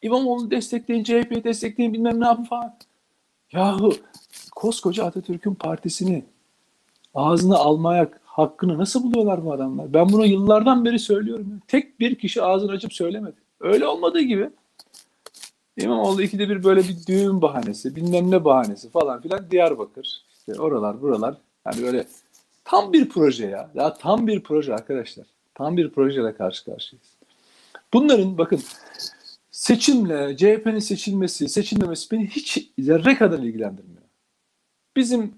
İmamoğlu'nu 0.01 0.51
destekleyin, 0.51 1.03
CHP'yi 1.03 1.43
destekleyin 1.43 1.93
bilmem 1.93 2.21
ne 2.21 2.25
yapın 2.25 2.43
falan. 2.43 2.75
Yahu 3.51 3.93
koskoca 4.55 5.05
Atatürk'ün 5.05 5.53
partisini 5.53 6.25
ağzına 7.15 7.57
almaya 7.57 8.09
hakkını 8.25 8.77
nasıl 8.77 9.03
buluyorlar 9.03 9.45
bu 9.45 9.53
adamlar? 9.53 9.93
Ben 9.93 10.09
bunu 10.11 10.25
yıllardan 10.25 10.85
beri 10.85 10.99
söylüyorum. 10.99 11.61
Tek 11.67 11.99
bir 11.99 12.15
kişi 12.15 12.43
ağzını 12.43 12.71
açıp 12.71 12.93
söylemedi. 12.93 13.35
Öyle 13.59 13.87
olmadığı 13.87 14.21
gibi 14.21 14.49
İmamoğlu 15.77 16.21
ikide 16.21 16.49
bir 16.49 16.63
böyle 16.63 16.81
bir 16.81 17.05
düğün 17.07 17.41
bahanesi, 17.41 17.95
bilmem 17.95 18.31
ne 18.31 18.45
bahanesi 18.45 18.89
falan 18.89 19.21
filan 19.21 19.51
Diyarbakır, 19.51 20.23
işte 20.39 20.61
oralar 20.61 21.01
buralar. 21.01 21.35
Yani 21.65 21.83
böyle 21.83 22.05
tam 22.65 22.93
bir 22.93 23.09
proje 23.09 23.45
ya. 23.45 23.69
Ya 23.75 23.93
tam 23.93 24.27
bir 24.27 24.43
proje 24.43 24.73
arkadaşlar. 24.73 25.25
Tam 25.55 25.77
bir 25.77 25.89
projeyle 25.89 26.35
karşı 26.35 26.65
karşıyayız. 26.65 27.07
Bunların 27.93 28.37
bakın 28.37 28.59
seçimle, 29.59 30.37
CHP'nin 30.37 30.79
seçilmesi, 30.79 31.49
seçilmemesi 31.49 32.11
beni 32.11 32.27
hiç 32.27 32.71
zerre 32.79 33.17
kadar 33.17 33.39
ilgilendirmiyor. 33.39 34.03
Bizim 34.95 35.33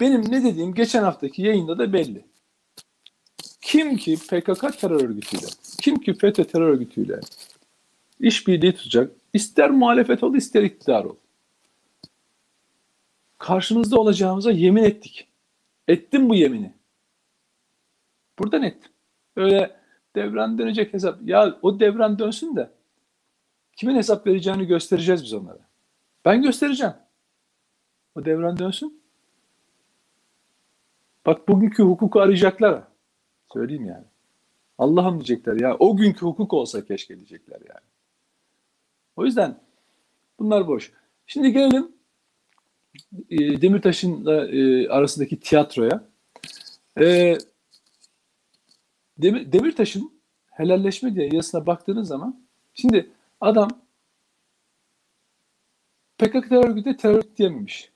benim 0.00 0.32
ne 0.32 0.44
dediğim 0.44 0.74
geçen 0.74 1.02
haftaki 1.02 1.42
yayında 1.42 1.78
da 1.78 1.92
belli. 1.92 2.24
Kim 3.60 3.96
ki 3.96 4.16
PKK 4.16 4.78
terör 4.80 5.00
örgütüyle, 5.00 5.46
kim 5.80 6.00
ki 6.00 6.14
FETÖ 6.14 6.44
terör 6.44 6.68
örgütüyle 6.68 7.20
işbirliği 8.20 8.74
tutacak, 8.74 9.12
ister 9.32 9.70
muhalefet 9.70 10.22
ol, 10.22 10.34
ister 10.34 10.62
iktidar 10.62 11.04
ol. 11.04 11.16
Karşınızda 13.38 14.00
olacağımıza 14.00 14.50
yemin 14.50 14.84
ettik. 14.84 15.28
Ettim 15.88 16.28
bu 16.28 16.34
yemini. 16.34 16.72
Buradan 18.38 18.62
ettim. 18.62 18.92
Öyle 19.36 19.76
devran 20.16 20.58
dönecek 20.58 20.94
hesap. 20.94 21.18
Ya 21.24 21.58
o 21.62 21.80
devran 21.80 22.18
dönsün 22.18 22.56
de 22.56 22.75
kimin 23.76 23.96
hesap 23.96 24.26
vereceğini 24.26 24.66
göstereceğiz 24.66 25.24
biz 25.24 25.32
onlara. 25.32 25.68
Ben 26.24 26.42
göstereceğim. 26.42 26.94
O 28.14 28.24
devran 28.24 28.58
dönsün. 28.58 29.02
Bak 31.26 31.48
bugünkü 31.48 31.82
hukuku 31.82 32.20
arayacaklar. 32.20 32.82
Söyleyeyim 33.52 33.84
yani. 33.86 34.04
Allah'ım 34.78 35.14
diyecekler 35.14 35.60
ya. 35.60 35.76
O 35.78 35.96
günkü 35.96 36.26
hukuk 36.26 36.52
olsa 36.52 36.84
keşke 36.84 37.16
diyecekler 37.16 37.60
yani. 37.68 37.86
O 39.16 39.24
yüzden 39.24 39.60
bunlar 40.38 40.68
boş. 40.68 40.92
Şimdi 41.26 41.52
gelelim 41.52 41.92
e, 43.30 43.62
Demirtaş'ın 43.62 44.26
e, 44.26 44.88
arasındaki 44.88 45.40
tiyatroya. 45.40 46.04
E, 47.00 47.38
Demir, 49.18 49.52
Demirtaş'ın 49.52 50.12
helalleşme 50.50 51.14
diye 51.14 51.28
yazısına 51.32 51.66
baktığınız 51.66 52.08
zaman 52.08 52.44
şimdi 52.74 53.10
adam 53.40 53.68
PKK 56.18 56.50
terör 56.50 56.64
örgütü 56.64 56.96
terör 56.96 57.22
diyememiş. 57.36 57.90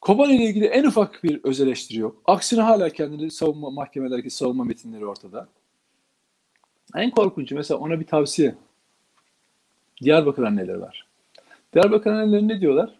Kobani 0.00 0.36
ile 0.36 0.44
ilgili 0.44 0.66
en 0.66 0.84
ufak 0.84 1.24
bir 1.24 1.44
öz 1.44 1.60
yok. 1.96 2.22
Aksine 2.24 2.60
hala 2.60 2.90
kendini 2.90 3.30
savunma 3.30 3.70
mahkemelerdeki 3.70 4.30
savunma 4.30 4.64
metinleri 4.64 5.06
ortada. 5.06 5.48
En 6.94 7.10
korkuncu 7.10 7.56
mesela 7.56 7.78
ona 7.78 8.00
bir 8.00 8.06
tavsiye. 8.06 8.54
Diyarbakır 10.02 10.42
anneleri 10.42 10.80
var. 10.80 11.06
Diyarbakır 11.74 12.10
anneleri 12.10 12.48
ne 12.48 12.60
diyorlar? 12.60 12.98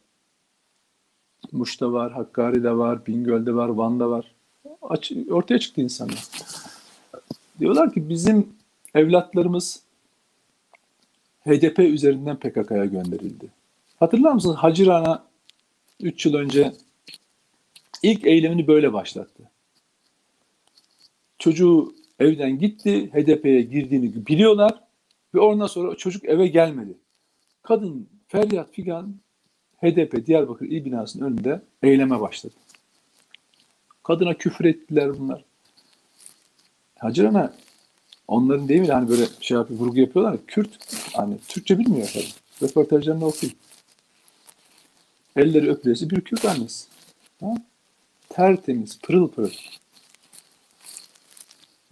Muş'ta 1.53 1.93
var, 1.93 2.13
Hakkari'de 2.13 2.77
var, 2.77 3.07
Bingöl'de 3.07 3.55
var, 3.55 3.69
Van'da 3.69 4.11
var. 4.11 4.35
Aç, 4.83 5.13
ortaya 5.31 5.59
çıktı 5.59 5.81
insanlar. 5.81 6.29
Diyorlar 7.59 7.93
ki 7.93 8.09
bizim 8.09 8.55
evlatlarımız 8.95 9.83
HDP 11.45 11.79
üzerinden 11.79 12.37
PKK'ya 12.37 12.85
gönderildi. 12.85 13.47
Hatırlar 14.01 14.33
mısınız? 14.33 14.57
Haciran'a 14.57 15.27
3 16.01 16.27
yıl 16.27 16.35
önce 16.35 16.73
ilk 18.03 18.27
eylemini 18.27 18.67
böyle 18.67 18.93
başlattı. 18.93 19.51
Çocuğu 21.39 21.95
evden 22.19 22.59
gitti, 22.59 23.11
HDP'ye 23.13 23.63
girdiğini 23.63 24.27
biliyorlar 24.27 24.81
ve 25.35 25.41
ondan 25.41 25.67
sonra 25.67 25.97
çocuk 25.97 26.25
eve 26.25 26.47
gelmedi. 26.47 26.95
Kadın 27.63 28.09
feryat 28.29 28.73
figan 28.73 29.15
HDP 29.77 30.27
Diyarbakır 30.27 30.67
İl 30.67 30.85
binasının 30.85 31.27
önünde 31.27 31.63
eyleme 31.83 32.21
başladı. 32.21 32.55
Kadına 34.03 34.35
küfür 34.35 34.65
ettiler 34.65 35.19
bunlar. 35.19 35.45
Haciran'a 36.99 37.55
Onların 38.29 38.69
değil 38.69 38.81
mi 38.81 38.89
hani 38.89 39.09
böyle 39.09 39.27
şey 39.41 39.57
yapıyor, 39.57 39.81
vurgu 39.81 40.01
yapıyorlar. 40.01 40.37
Kürt 40.47 40.71
hani 41.13 41.39
Türkçe 41.49 41.79
bilmiyor 41.79 42.11
tabii. 42.13 42.69
Röportajlarını 42.69 43.27
okuyun. 43.27 43.55
Elleri 45.37 45.71
öpülesi 45.71 46.11
bir 46.11 46.21
Kürt 46.21 46.45
annesi. 46.45 46.87
Ha? 47.41 47.55
Tertemiz, 48.29 48.99
pırıl 49.03 49.29
pırıl. 49.29 49.51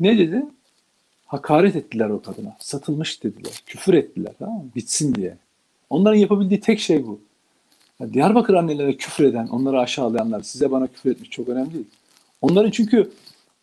Ne 0.00 0.18
dedi? 0.18 0.46
Hakaret 1.26 1.76
ettiler 1.76 2.08
o 2.08 2.22
kadına. 2.22 2.56
Satılmış 2.60 3.22
dediler. 3.22 3.62
Küfür 3.66 3.94
ettiler. 3.94 4.32
Tamam 4.38 4.56
mı? 4.56 4.70
Bitsin 4.76 5.14
diye. 5.14 5.36
Onların 5.90 6.18
yapabildiği 6.18 6.60
tek 6.60 6.80
şey 6.80 7.06
bu. 7.06 7.20
Yani 8.00 8.14
Diyarbakır 8.14 8.54
annelere 8.54 8.96
küfür 8.96 9.24
eden, 9.24 9.46
onları 9.46 9.80
aşağılayanlar, 9.80 10.40
size 10.40 10.70
bana 10.70 10.86
küfür 10.86 11.10
etmiş 11.10 11.30
çok 11.30 11.48
önemli 11.48 11.74
değil. 11.74 11.86
Onların 12.40 12.70
çünkü 12.70 13.12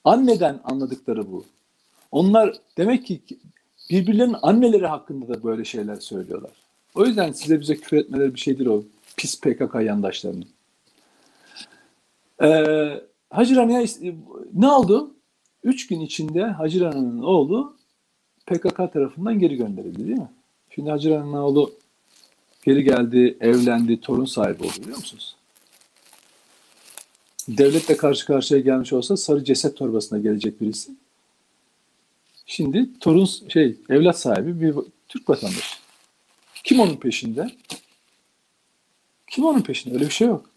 anneden 0.04 0.60
anladıkları 0.64 1.32
bu. 1.32 1.46
Onlar 2.18 2.56
demek 2.78 3.06
ki 3.06 3.22
birbirlerinin 3.90 4.36
anneleri 4.42 4.88
hakkında 4.88 5.28
da 5.28 5.44
böyle 5.44 5.66
şeyler 5.66 5.96
söylüyorlar. 5.96 6.52
O 6.96 7.06
yüzden 7.06 7.32
size 7.32 7.60
bize 7.62 7.76
küfür 7.76 7.98
etmeleri 7.98 8.36
bir 8.36 8.40
şeydir 8.40 8.66
o 8.66 8.84
pis 9.18 9.42
PKK 9.42 9.76
yandaşlarının. 9.76 10.46
Ee, 12.44 13.02
Hacı 13.30 13.56
Rani'ye 13.56 14.16
ne 14.54 14.68
oldu? 14.68 15.14
Üç 15.64 15.88
gün 15.88 16.02
içinde 16.02 16.44
Hacı 16.44 16.82
Rani'nin 16.82 17.22
oğlu 17.22 17.76
PKK 18.46 18.78
tarafından 18.94 19.40
geri 19.40 19.56
gönderildi 19.56 20.08
değil 20.08 20.18
mi? 20.18 20.32
Şimdi 20.70 20.90
Hacı 20.90 21.10
Rani'nin 21.10 21.34
oğlu 21.34 21.72
geri 22.66 22.84
geldi, 22.84 23.38
evlendi, 23.42 24.02
torun 24.02 24.26
sahibi 24.26 24.64
oldu 24.64 24.82
biliyor 24.82 24.98
musunuz? 24.98 25.36
Devletle 27.48 27.98
karşı 27.98 28.26
karşıya 28.26 28.60
gelmiş 28.60 28.94
olsa 28.94 29.18
sarı 29.18 29.44
ceset 29.44 29.78
torbasına 29.78 30.20
gelecek 30.20 30.62
birisi. 30.62 30.92
Şimdi 32.48 33.00
torun 33.00 33.26
şey 33.26 33.78
evlat 33.90 34.20
sahibi 34.20 34.62
bir 34.62 34.76
Türk 35.08 35.30
vatandaşı. 35.30 35.78
Kim 36.64 36.80
onun 36.80 36.96
peşinde? 36.96 37.52
Kim 39.28 39.46
onun 39.46 39.62
peşinde? 39.62 39.96
Öyle 39.96 40.06
bir 40.06 40.12
şey 40.12 40.28
yok. 40.28 40.50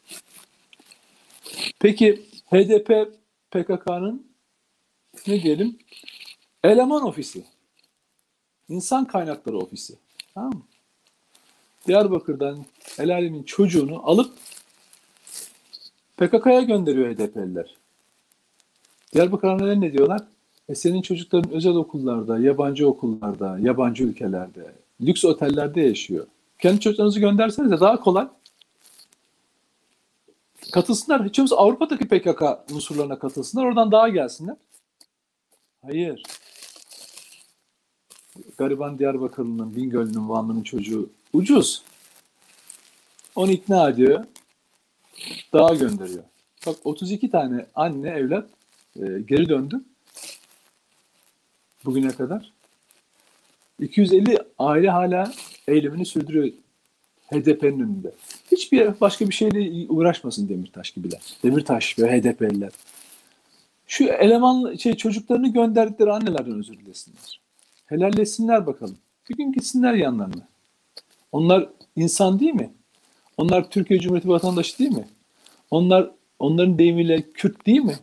Peki 1.79 2.22
HDP 2.46 3.12
PKK'nın 3.50 4.26
ne 5.26 5.42
diyelim? 5.42 5.79
Eleman 6.64 7.07
ofisi. 7.07 7.44
İnsan 8.68 9.05
kaynakları 9.05 9.59
ofisi. 9.59 9.94
Tamam 10.35 10.53
mı? 10.53 10.62
Diyarbakır'dan 11.87 12.64
El 12.98 13.14
Alemin 13.14 13.42
çocuğunu 13.42 14.09
alıp 14.09 14.35
PKK'ya 16.16 16.61
gönderiyor 16.61 17.14
HDP'liler. 17.14 17.76
Diyarbakır 19.14 19.48
anneler 19.48 19.81
ne 19.81 19.92
diyorlar? 19.92 20.20
E 20.71 20.75
senin 20.75 21.03
çocukların 21.03 21.51
özel 21.51 21.75
okullarda, 21.75 22.39
yabancı 22.39 22.89
okullarda, 22.89 23.59
yabancı 23.59 24.05
ülkelerde, 24.05 24.73
lüks 25.01 25.25
otellerde 25.25 25.81
yaşıyor. 25.81 26.27
Kendi 26.59 26.81
çocuklarınızı 26.81 27.21
gönderseniz 27.21 27.71
de 27.71 27.81
daha 27.81 28.01
kolay. 28.01 28.29
Katılsınlar. 30.73 31.25
Hiç 31.29 31.39
olmazsa 31.39 31.57
Avrupa'daki 31.57 32.09
PKK 32.09 32.43
unsurlarına 32.73 33.19
katılsınlar. 33.19 33.65
Oradan 33.65 33.93
daha 33.93 34.09
gelsinler. 34.09 34.57
Hayır. 35.83 36.23
Gariban 38.59 38.99
Diyarbakırlı'nın, 38.99 39.77
Bingöl'ünün, 39.77 40.29
Vanlı'nın 40.29 40.63
çocuğu 40.63 41.11
ucuz. 41.33 41.83
Onu 43.35 43.51
ikna 43.51 43.91
ediyor. 43.91 44.25
Daha 45.53 45.75
gönderiyor. 45.75 46.25
Bak 46.67 46.77
32 46.85 47.31
tane 47.31 47.67
anne 47.75 48.09
evlat 48.09 48.49
e, 48.97 49.01
geri 49.29 49.49
döndü. 49.49 49.81
Bugüne 51.85 52.09
kadar. 52.09 52.53
250 53.81 54.38
aile 54.59 54.90
hala 54.90 55.33
eylemini 55.69 56.07
sürdürüyor 56.07 56.53
HDP'nin 57.33 57.81
önünde. 57.81 58.12
Hiçbir 58.53 59.01
başka 59.01 59.29
bir 59.29 59.35
şeyle 59.35 59.87
uğraşmasın 59.88 60.49
Demirtaş 60.49 60.90
gibiler. 60.90 61.21
Demirtaş 61.43 61.99
ve 61.99 62.21
HDP'liler. 62.21 62.71
Şu 63.87 64.05
eleman 64.05 64.77
şey 64.77 64.95
çocuklarını 64.95 65.53
gönderdikleri 65.53 66.12
annelerden 66.12 66.59
özür 66.59 66.79
dilesinler. 66.79 67.40
Helallesinler 67.87 68.66
bakalım. 68.66 68.99
Bir 69.31 69.37
gün 69.37 69.53
gitsinler 69.53 69.95
yanlarına. 69.95 70.49
Onlar 71.33 71.69
insan 71.97 72.40
değil 72.40 72.55
mi? 72.55 72.71
Onlar 73.37 73.71
Türkiye 73.71 74.01
Cumhuriyeti 74.01 74.29
vatandaşı 74.29 74.79
değil 74.79 74.90
mi? 74.90 75.09
Onlar 75.71 76.11
onların 76.38 76.79
deyimiyle 76.79 77.23
Kürt 77.23 77.66
değil 77.66 77.81
mi? 77.81 77.99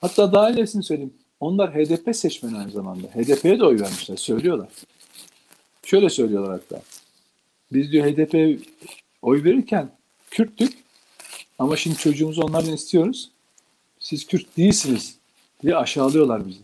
Hatta 0.00 0.32
daha 0.32 0.50
ilerisini 0.50 0.82
söyleyeyim. 0.82 1.14
Onlar 1.40 1.74
HDP 1.74 2.16
seçmeni 2.16 2.58
aynı 2.58 2.70
zamanda. 2.70 3.06
HDP'ye 3.06 3.58
de 3.58 3.64
oy 3.64 3.80
vermişler. 3.80 4.16
Söylüyorlar. 4.16 4.68
Şöyle 5.82 6.10
söylüyorlar 6.10 6.50
hatta. 6.50 6.82
Biz 7.72 7.92
diyor 7.92 8.06
HDP'ye 8.06 8.58
oy 9.22 9.44
verirken 9.44 9.90
Kürttük 10.30 10.84
ama 11.58 11.76
şimdi 11.76 11.96
çocuğumuzu 11.96 12.42
onlardan 12.42 12.72
istiyoruz. 12.72 13.30
Siz 13.98 14.26
Kürt 14.26 14.56
değilsiniz 14.56 15.18
diye 15.62 15.76
aşağılıyorlar 15.76 16.46
bizi. 16.46 16.60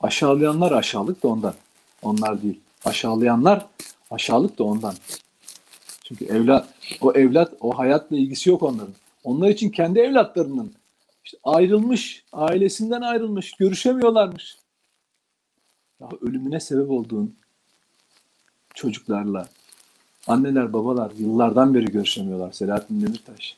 Aşağılayanlar 0.00 0.72
aşağılık 0.72 1.22
da 1.22 1.28
ondan. 1.28 1.54
Onlar 2.02 2.42
değil. 2.42 2.60
Aşağılayanlar 2.84 3.66
aşağılık 4.10 4.58
da 4.58 4.64
ondan. 4.64 4.94
Çünkü 6.04 6.24
evlat, 6.24 6.68
o 7.00 7.12
evlat, 7.12 7.52
o 7.60 7.78
hayatla 7.78 8.16
ilgisi 8.16 8.50
yok 8.50 8.62
onların. 8.62 8.94
Onlar 9.24 9.48
için 9.48 9.70
kendi 9.70 9.98
evlatlarının 9.98 10.72
işte 11.28 11.38
ayrılmış, 11.44 12.24
ailesinden 12.32 13.00
ayrılmış, 13.00 13.52
görüşemiyorlarmış. 13.52 14.56
Daha 16.00 16.10
ölümüne 16.20 16.60
sebep 16.60 16.90
olduğun 16.90 17.36
çocuklarla 18.74 19.48
anneler, 20.26 20.72
babalar 20.72 21.10
yıllardan 21.18 21.74
beri 21.74 21.84
görüşemiyorlar 21.84 22.52
Selahattin 22.52 23.00
Demirtaş. 23.00 23.56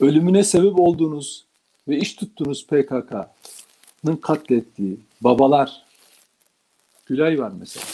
Ölümüne 0.00 0.44
sebep 0.44 0.78
olduğunuz 0.78 1.44
ve 1.88 1.98
iş 1.98 2.14
tuttuğunuz 2.14 2.66
PKK'nın 2.66 4.16
katlettiği 4.16 5.00
babalar 5.20 5.84
Gülay 7.06 7.38
var 7.38 7.52
mesela. 7.58 7.86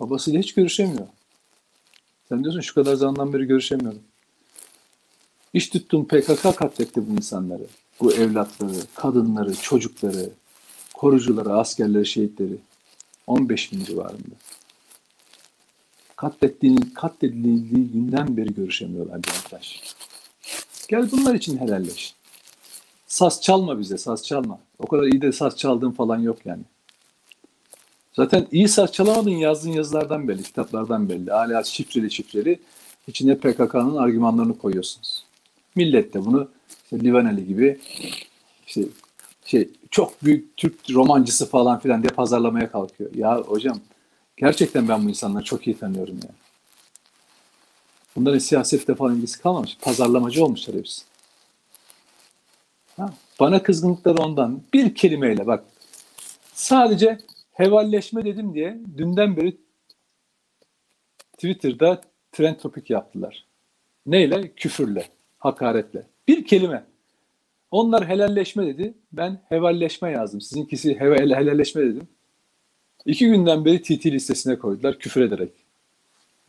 Babasıyla 0.00 0.40
hiç 0.40 0.54
görüşemiyor. 0.54 1.06
Sen 2.28 2.42
diyorsun 2.44 2.60
şu 2.60 2.74
kadar 2.74 2.94
zamandan 2.94 3.32
beri 3.32 3.44
görüşemiyorum. 3.44 4.02
İş 5.54 5.68
tuttuğum 5.68 6.06
PKK 6.06 6.56
katletti 6.56 7.08
bu 7.08 7.12
insanları. 7.12 7.66
Bu 8.00 8.12
evlatları, 8.12 8.80
kadınları, 8.94 9.54
çocukları, 9.54 10.30
korucuları, 10.94 11.52
askerleri, 11.52 12.06
şehitleri. 12.06 12.58
15 13.26 13.72
bin 13.72 13.84
civarında. 13.84 14.34
Katlettiğini, 16.16 16.94
katledildiği 16.94 17.90
günden 17.92 18.36
beri 18.36 18.54
görüşemiyorlar 18.54 19.14
arkadaş. 19.14 19.82
Gel 20.88 21.10
bunlar 21.12 21.34
için 21.34 21.58
helalleş. 21.58 22.14
Saz 23.06 23.42
çalma 23.42 23.78
bize, 23.78 23.98
saz 23.98 24.26
çalma. 24.26 24.58
O 24.78 24.86
kadar 24.86 25.02
iyi 25.02 25.22
de 25.22 25.32
saz 25.32 25.56
çaldığın 25.56 25.90
falan 25.90 26.18
yok 26.18 26.38
yani. 26.44 26.62
Zaten 28.12 28.46
iyi 28.52 28.68
saz 28.68 28.92
çalamadın 28.92 29.30
yazdığın 29.30 29.72
yazılardan 29.72 30.28
belli, 30.28 30.42
kitaplardan 30.42 31.08
belli. 31.08 31.30
Hala 31.30 31.64
şifreli 31.64 32.10
şifreli 32.10 32.60
içine 33.06 33.38
PKK'nın 33.38 33.96
argümanlarını 33.96 34.58
koyuyorsunuz. 34.58 35.27
Millet 35.74 36.14
de 36.14 36.24
bunu 36.24 36.50
işte 36.84 37.00
Livaneli 37.00 37.46
gibi 37.46 37.78
işte 38.66 38.82
şey 39.44 39.70
çok 39.90 40.24
büyük 40.24 40.56
Türk 40.56 40.74
romancısı 40.90 41.46
falan 41.46 41.78
filan 41.80 42.02
diye 42.02 42.10
pazarlamaya 42.10 42.72
kalkıyor. 42.72 43.14
Ya 43.14 43.38
hocam 43.40 43.80
gerçekten 44.36 44.88
ben 44.88 45.04
bu 45.04 45.08
insanları 45.08 45.44
çok 45.44 45.66
iyi 45.66 45.78
tanıyorum 45.78 46.20
ya. 46.24 46.30
Bunların 48.16 48.38
siyasette 48.38 48.94
falan 48.94 49.16
ilgisi 49.16 49.42
kalmamış. 49.42 49.76
Pazarlamacı 49.80 50.44
olmuşlar 50.44 50.76
hepsi. 50.76 51.02
Ha, 52.96 53.14
bana 53.40 53.62
kızgınlıkları 53.62 54.22
ondan. 54.22 54.62
Bir 54.74 54.94
kelimeyle 54.94 55.46
bak. 55.46 55.64
Sadece 56.54 57.18
hevalleşme 57.52 58.24
dedim 58.24 58.54
diye 58.54 58.78
dünden 58.96 59.36
beri 59.36 59.56
Twitter'da 61.32 62.00
trend 62.32 62.56
topik 62.56 62.90
yaptılar. 62.90 63.44
Neyle? 64.06 64.52
Küfürle, 64.52 65.08
hakaretle. 65.38 66.06
Bir 66.28 66.44
kelime. 66.44 66.84
Onlar 67.70 68.08
helalleşme 68.08 68.66
dedi. 68.66 68.94
Ben 69.12 69.40
hevalleşme 69.48 70.10
yazdım. 70.10 70.40
Sizinkisi 70.40 71.00
heval, 71.00 71.30
helalleşme 71.30 71.82
dedim. 71.82 72.08
İki 73.06 73.26
günden 73.26 73.64
beri 73.64 73.82
TT 73.82 74.06
listesine 74.06 74.58
koydular 74.58 74.98
küfür 74.98 75.20
ederek. 75.20 75.50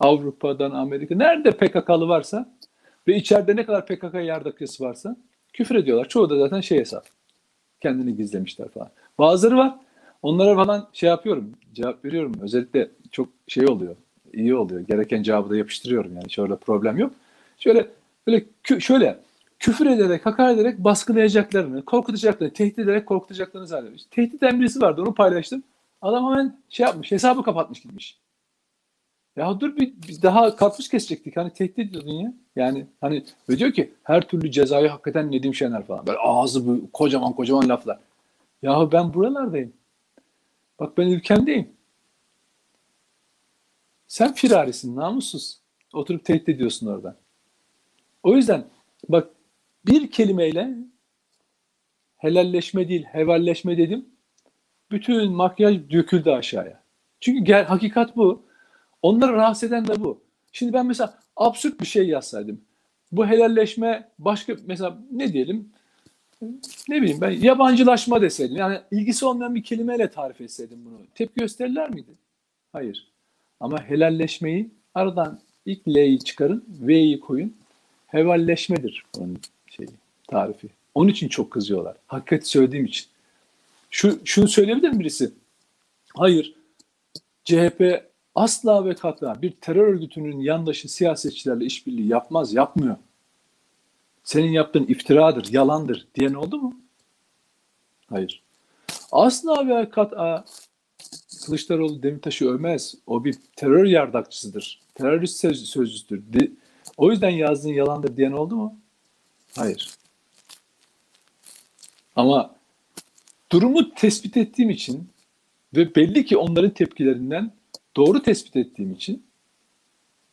Avrupa'dan 0.00 0.70
Amerika 0.70 1.14
nerede 1.14 1.50
PKK'lı 1.50 2.08
varsa 2.08 2.48
ve 3.08 3.16
içeride 3.16 3.56
ne 3.56 3.66
kadar 3.66 3.86
PKK 3.86 4.14
yardakçısı 4.14 4.84
varsa 4.84 5.16
küfür 5.52 5.74
ediyorlar. 5.74 6.08
Çoğu 6.08 6.30
da 6.30 6.38
zaten 6.38 6.60
şey 6.60 6.78
hesap. 6.78 7.06
Kendini 7.80 8.16
gizlemişler 8.16 8.68
falan. 8.68 8.90
Bazıları 9.18 9.56
var. 9.56 9.74
Onlara 10.22 10.54
falan 10.54 10.88
şey 10.92 11.08
yapıyorum. 11.08 11.52
Cevap 11.74 12.04
veriyorum. 12.04 12.32
Özellikle 12.42 12.90
çok 13.10 13.28
şey 13.48 13.66
oluyor. 13.66 13.96
iyi 14.32 14.54
oluyor. 14.54 14.80
Gereken 14.80 15.22
cevabı 15.22 15.50
da 15.50 15.56
yapıştırıyorum 15.56 16.14
yani. 16.14 16.30
Şöyle 16.30 16.56
problem 16.56 16.98
yok. 16.98 17.12
Şöyle 17.58 17.86
böyle 18.32 18.80
şöyle 18.80 19.20
küfür 19.58 19.86
ederek, 19.86 20.26
hakaret 20.26 20.58
ederek 20.58 20.78
baskılayacaklarını, 20.78 21.84
korkutacaklarını, 21.84 22.52
tehdit 22.52 22.78
ederek 22.78 23.06
korkutacaklarını 23.06 23.66
zannediyor. 23.66 23.98
Tehdit 24.10 24.42
eden 24.42 24.60
birisi 24.60 24.80
vardı 24.80 25.02
onu 25.02 25.14
paylaştım. 25.14 25.62
Adam 26.02 26.30
hemen 26.30 26.60
şey 26.68 26.86
yapmış, 26.86 27.12
hesabı 27.12 27.42
kapatmış 27.42 27.80
gitmiş. 27.80 28.18
Ya 29.36 29.60
dur 29.60 29.76
bir, 29.76 29.92
bir 30.08 30.22
daha 30.22 30.56
karpuz 30.56 30.88
kesecektik. 30.88 31.36
Hani 31.36 31.52
tehdit 31.52 31.78
ediyordun 31.78 32.12
ya. 32.12 32.32
Yani 32.56 32.86
hani 33.00 33.24
ve 33.48 33.58
diyor 33.58 33.72
ki 33.72 33.94
her 34.02 34.28
türlü 34.28 34.50
cezayı 34.50 34.88
hakikaten 34.88 35.32
Nedim 35.32 35.54
Şener 35.54 35.86
falan. 35.86 36.06
Böyle 36.06 36.18
ağzı 36.18 36.66
bu 36.66 36.90
kocaman 36.92 37.32
kocaman 37.32 37.68
laflar. 37.68 37.98
Yahu 38.62 38.92
ben 38.92 39.14
buralardayım. 39.14 39.72
Bak 40.78 40.98
ben 40.98 41.06
ülkemdeyim. 41.06 41.68
Sen 44.06 44.34
firarisin, 44.34 44.96
namussuz. 44.96 45.60
Oturup 45.92 46.24
tehdit 46.24 46.48
ediyorsun 46.48 46.86
orada. 46.86 47.16
O 48.22 48.36
yüzden 48.36 48.64
bak 49.08 49.28
bir 49.86 50.10
kelimeyle 50.10 50.74
helalleşme 52.16 52.88
değil, 52.88 53.04
hevalleşme 53.04 53.78
dedim. 53.78 54.06
Bütün 54.90 55.32
makyaj 55.32 55.90
döküldü 55.90 56.30
aşağıya. 56.30 56.82
Çünkü 57.20 57.44
gel, 57.44 57.64
hakikat 57.64 58.16
bu. 58.16 58.42
Onları 59.02 59.32
rahatsız 59.32 59.62
eden 59.62 59.88
de 59.88 60.00
bu. 60.00 60.20
Şimdi 60.52 60.72
ben 60.72 60.86
mesela 60.86 61.18
absürt 61.36 61.80
bir 61.80 61.86
şey 61.86 62.08
yazsaydım. 62.08 62.60
Bu 63.12 63.26
helalleşme 63.26 64.08
başka 64.18 64.56
mesela 64.66 64.98
ne 65.10 65.32
diyelim 65.32 65.72
ne 66.88 67.02
bileyim 67.02 67.20
ben 67.20 67.30
yabancılaşma 67.30 68.22
deseydim. 68.22 68.56
Yani 68.56 68.80
ilgisi 68.90 69.26
olmayan 69.26 69.54
bir 69.54 69.62
kelimeyle 69.62 70.10
tarif 70.10 70.40
etseydim 70.40 70.84
bunu. 70.84 70.98
Tepki 71.14 71.40
gösterirler 71.40 71.90
miydi? 71.90 72.10
Hayır. 72.72 73.08
Ama 73.60 73.82
helalleşmeyi 73.84 74.70
aradan 74.94 75.38
ilk 75.66 75.88
L'yi 75.88 76.18
çıkarın, 76.18 76.64
V'yi 76.68 77.20
koyun. 77.20 77.56
Hevalleşmedir 78.10 79.04
onun 79.18 79.38
şeyi, 79.66 79.88
tarifi. 80.28 80.68
Onun 80.94 81.08
için 81.08 81.28
çok 81.28 81.50
kızıyorlar. 81.50 81.96
Hakikati 82.06 82.48
söylediğim 82.48 82.84
için. 82.84 83.06
Şu, 83.90 84.20
şunu 84.24 84.48
söyleyebilir 84.48 84.88
mi 84.88 85.00
birisi? 85.00 85.30
Hayır. 86.16 86.54
CHP 87.44 88.04
asla 88.34 88.84
ve 88.84 88.94
katla 88.94 89.42
bir 89.42 89.52
terör 89.52 89.88
örgütünün 89.88 90.40
yandaşı 90.40 90.88
siyasetçilerle 90.88 91.64
işbirliği 91.64 92.08
yapmaz, 92.08 92.54
yapmıyor. 92.54 92.96
Senin 94.24 94.50
yaptığın 94.50 94.86
iftiradır, 94.86 95.52
yalandır 95.52 96.06
diyen 96.14 96.34
oldu 96.34 96.58
mu? 96.58 96.80
Hayır. 98.08 98.42
Asla 99.12 99.68
ve 99.68 99.90
kat'a 99.90 100.44
Kılıçdaroğlu 101.46 102.02
Demirtaş'ı 102.02 102.48
övmez. 102.48 102.94
O 103.06 103.24
bir 103.24 103.36
terör 103.56 103.84
yardakçısıdır. 103.84 104.80
Terörist 104.94 105.40
söz, 105.40 105.68
sözcüsüdür. 105.68 106.52
O 107.00 107.10
yüzden 107.10 107.30
yazdığın 107.30 107.72
yalandır 107.72 108.16
diyen 108.16 108.32
oldu 108.32 108.56
mu? 108.56 108.76
Hayır. 109.56 109.90
Ama 112.16 112.54
durumu 113.52 113.94
tespit 113.94 114.36
ettiğim 114.36 114.70
için 114.70 115.08
ve 115.76 115.94
belli 115.94 116.24
ki 116.24 116.36
onların 116.36 116.70
tepkilerinden 116.70 117.52
doğru 117.96 118.22
tespit 118.22 118.56
ettiğim 118.56 118.92
için 118.92 119.22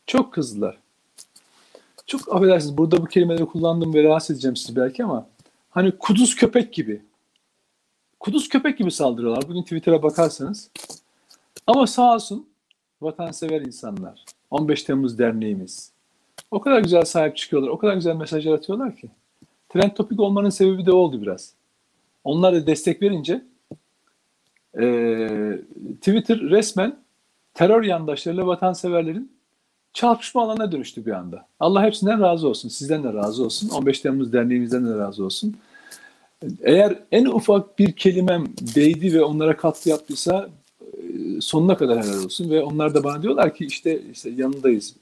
çok 0.08 0.34
kızdılar. 0.34 0.78
Çok 2.08 2.36
affedersiniz 2.36 2.78
burada 2.78 2.98
bu 2.98 3.06
kelimeleri 3.06 3.46
kullandım 3.46 3.94
ve 3.94 4.04
rahatsız 4.04 4.36
edeceğim 4.36 4.56
sizi 4.56 4.76
belki 4.76 5.04
ama 5.04 5.28
hani 5.70 5.98
kuduz 5.98 6.36
köpek 6.36 6.74
gibi 6.74 7.02
kuduz 8.20 8.50
köpek 8.50 8.78
gibi 8.78 8.92
saldırıyorlar. 8.92 9.50
Bugün 9.50 9.64
Twitter'a 9.64 10.04
bakarsanız. 10.04 10.70
Ama 11.68 11.88
sağ 11.88 12.16
olsun 12.16 12.50
vatansever 13.02 13.62
insanlar. 13.62 14.26
15 14.52 14.84
Temmuz 14.84 15.20
Derneğimiz. 15.20 15.97
O 16.52 16.60
kadar 16.60 16.80
güzel 16.80 17.06
sahip 17.06 17.38
çıkıyorlar. 17.38 17.70
O 17.70 17.78
kadar 17.78 17.96
güzel 17.96 18.16
mesajlar 18.16 18.54
atıyorlar 18.54 18.96
ki. 18.96 19.10
Trend 19.70 19.92
topik 19.92 20.20
olmanın 20.20 20.50
sebebi 20.50 20.86
de 20.86 20.92
oldu 20.92 21.22
biraz. 21.22 21.54
Onlar 22.24 22.54
da 22.54 22.68
destek 22.68 23.02
verince 23.02 23.44
e, 24.80 25.60
Twitter 26.02 26.40
resmen 26.40 26.98
terör 27.54 27.84
yandaşlarıyla 27.84 28.48
vatanseverlerin 28.48 29.32
çarpışma 29.94 30.44
alanına 30.44 30.72
dönüştü 30.72 31.06
bir 31.06 31.12
anda. 31.12 31.48
Allah 31.60 31.84
hepsinden 31.84 32.22
razı 32.22 32.48
olsun. 32.48 32.70
Sizden 32.70 33.04
de 33.04 33.14
razı 33.14 33.46
olsun. 33.46 33.70
15 33.70 34.00
Temmuz 34.00 34.34
Derneğimizden 34.34 34.88
de 34.88 34.98
razı 34.98 35.26
olsun. 35.26 35.56
Eğer 36.62 37.00
en 37.12 37.26
ufak 37.26 37.80
bir 37.80 37.92
kelimem 37.92 38.48
değdi 38.76 39.14
ve 39.14 39.24
onlara 39.24 39.58
katkı 39.58 39.90
yaptıysa 39.90 40.50
e, 40.82 41.42
sonuna 41.42 41.78
kadar 41.78 42.04
helal 42.04 42.26
olsun 42.26 42.50
ve 42.50 42.64
onlar 42.64 42.94
da 42.94 43.04
bana 43.04 43.22
diyorlar 43.22 43.56
ki 43.56 43.66
işte, 43.66 44.02
işte 44.12 44.30
yanındayız. 44.30 44.96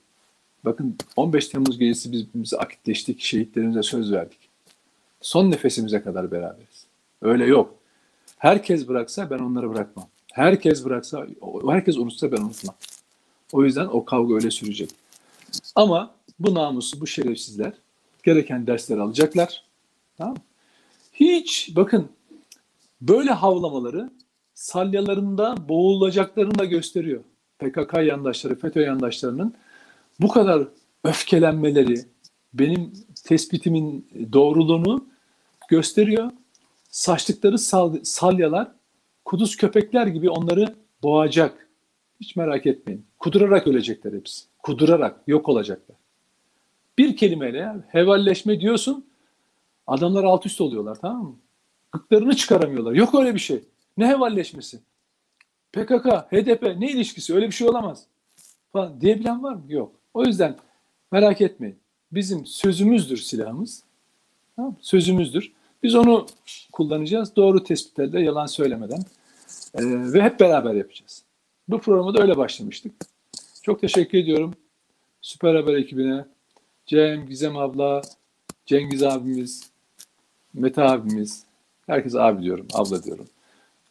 Bakın 0.65 0.97
15 1.15 1.47
Temmuz 1.47 1.79
gecesi 1.79 2.11
biz 2.11 2.27
birbirimize 2.27 2.57
akitleştik, 2.57 3.21
şehitlerimize 3.21 3.83
söz 3.83 4.11
verdik. 4.11 4.39
Son 5.21 5.51
nefesimize 5.51 6.01
kadar 6.01 6.31
beraberiz. 6.31 6.85
Öyle 7.21 7.45
yok. 7.45 7.75
Herkes 8.37 8.87
bıraksa 8.87 9.29
ben 9.29 9.39
onları 9.39 9.73
bırakmam. 9.73 10.07
Herkes 10.33 10.85
bıraksa, 10.85 11.27
herkes 11.69 11.97
unutsa 11.97 12.31
ben 12.31 12.41
unutmam. 12.41 12.75
O 13.51 13.63
yüzden 13.63 13.85
o 13.85 14.05
kavga 14.05 14.35
öyle 14.35 14.51
sürecek. 14.51 14.89
Ama 15.75 16.15
bu 16.39 16.53
namusu, 16.53 17.01
bu 17.01 17.07
şerefsizler 17.07 17.73
gereken 18.23 18.67
dersleri 18.67 19.01
alacaklar. 19.01 19.63
Tamam 20.17 20.37
Hiç 21.13 21.71
bakın 21.75 22.09
böyle 23.01 23.31
havlamaları 23.31 24.09
salyalarında 24.53 25.69
boğulacaklarını 25.69 26.59
da 26.59 26.65
gösteriyor. 26.65 27.23
PKK 27.59 27.93
yandaşları, 27.93 28.55
FETÖ 28.55 28.81
yandaşlarının 28.81 29.53
bu 30.21 30.27
kadar 30.27 30.67
öfkelenmeleri 31.03 31.95
benim 32.53 32.93
tespitimin 33.23 34.07
doğruluğunu 34.33 35.07
gösteriyor. 35.69 36.31
Saçtıkları 36.89 37.59
sal, 37.59 37.95
salyalar 38.03 38.71
kuduz 39.25 39.57
köpekler 39.57 40.07
gibi 40.07 40.29
onları 40.29 40.75
boğacak. 41.03 41.69
Hiç 42.19 42.35
merak 42.35 42.65
etmeyin. 42.65 43.05
Kudurarak 43.19 43.67
ölecekler 43.67 44.13
hepsi. 44.13 44.45
Kudurarak 44.63 45.21
yok 45.27 45.49
olacaklar. 45.49 45.97
Bir 46.97 47.17
kelimeyle 47.17 47.73
hevalleşme 47.87 48.59
diyorsun 48.59 49.05
adamlar 49.87 50.23
alt 50.23 50.45
üst 50.45 50.61
oluyorlar 50.61 50.97
tamam 51.01 51.23
mı? 51.23 51.35
Gıklarını 51.91 52.35
çıkaramıyorlar. 52.35 52.93
Yok 52.93 53.15
öyle 53.15 53.33
bir 53.33 53.39
şey. 53.39 53.63
Ne 53.97 54.07
hevalleşmesi? 54.07 54.79
PKK, 55.73 56.05
HDP 56.05 56.63
ne 56.77 56.91
ilişkisi? 56.91 57.35
Öyle 57.35 57.47
bir 57.47 57.51
şey 57.51 57.69
olamaz. 57.69 58.05
Falan 58.73 59.01
diyebilen 59.01 59.43
var 59.43 59.53
mı? 59.55 59.63
Yok. 59.67 59.95
O 60.15 60.23
yüzden 60.23 60.55
merak 61.11 61.41
etmeyin. 61.41 61.77
Bizim 62.11 62.45
sözümüzdür 62.45 63.17
silahımız. 63.17 63.83
Tamam 64.55 64.75
Sözümüzdür. 64.81 65.51
Biz 65.83 65.95
onu 65.95 66.25
kullanacağız. 66.71 67.35
Doğru 67.35 67.63
tespitlerde 67.63 68.19
yalan 68.19 68.45
söylemeden. 68.45 68.99
Ee, 69.73 70.13
ve 70.13 70.21
hep 70.21 70.39
beraber 70.39 70.73
yapacağız. 70.73 71.23
Bu 71.67 71.79
programı 71.79 72.13
da 72.13 72.21
öyle 72.21 72.37
başlamıştık. 72.37 72.91
Çok 73.61 73.81
teşekkür 73.81 74.17
ediyorum. 74.17 74.53
Süper 75.21 75.55
Haber 75.55 75.73
ekibine. 75.73 76.25
Cem, 76.85 77.27
Gizem 77.27 77.57
abla, 77.57 78.01
Cengiz 78.65 79.03
abimiz, 79.03 79.71
Mete 80.53 80.81
abimiz. 80.81 81.43
Herkese 81.87 82.21
abi 82.21 82.43
diyorum, 82.43 82.67
abla 82.73 83.03
diyorum. 83.03 83.25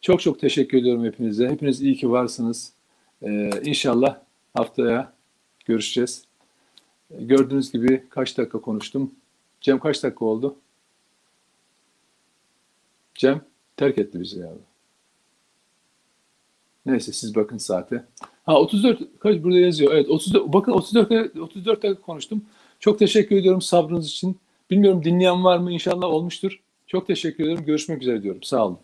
Çok 0.00 0.20
çok 0.20 0.40
teşekkür 0.40 0.78
ediyorum 0.78 1.04
hepinize. 1.04 1.48
Hepiniz 1.48 1.82
iyi 1.82 1.96
ki 1.96 2.10
varsınız. 2.10 2.72
Ee, 3.22 3.50
inşallah 3.64 4.18
haftaya 4.54 5.13
görüşeceğiz. 5.64 6.24
Gördüğünüz 7.10 7.72
gibi 7.72 8.04
kaç 8.10 8.38
dakika 8.38 8.60
konuştum. 8.60 9.14
Cem 9.60 9.78
kaç 9.78 10.02
dakika 10.02 10.24
oldu? 10.24 10.56
Cem 13.14 13.44
terk 13.76 13.98
etti 13.98 14.20
bizi 14.20 14.38
ya. 14.38 14.52
Neyse 16.86 17.12
siz 17.12 17.34
bakın 17.34 17.58
saate. 17.58 18.04
Ha 18.46 18.60
34 18.60 19.00
kaç 19.18 19.42
burada 19.42 19.58
yazıyor. 19.58 19.92
Evet 19.92 20.08
34 20.08 20.52
bakın 20.52 20.72
34 20.72 21.36
34 21.36 21.82
dakika 21.82 22.02
konuştum. 22.02 22.44
Çok 22.80 22.98
teşekkür 22.98 23.36
ediyorum 23.36 23.62
sabrınız 23.62 24.06
için. 24.06 24.38
Bilmiyorum 24.70 25.04
dinleyen 25.04 25.44
var 25.44 25.58
mı? 25.58 25.72
İnşallah 25.72 26.08
olmuştur. 26.08 26.60
Çok 26.86 27.06
teşekkür 27.06 27.44
ederim. 27.44 27.64
Görüşmek 27.64 28.02
üzere 28.02 28.22
diyorum. 28.22 28.42
Sağ 28.42 28.66
olun. 28.66 28.78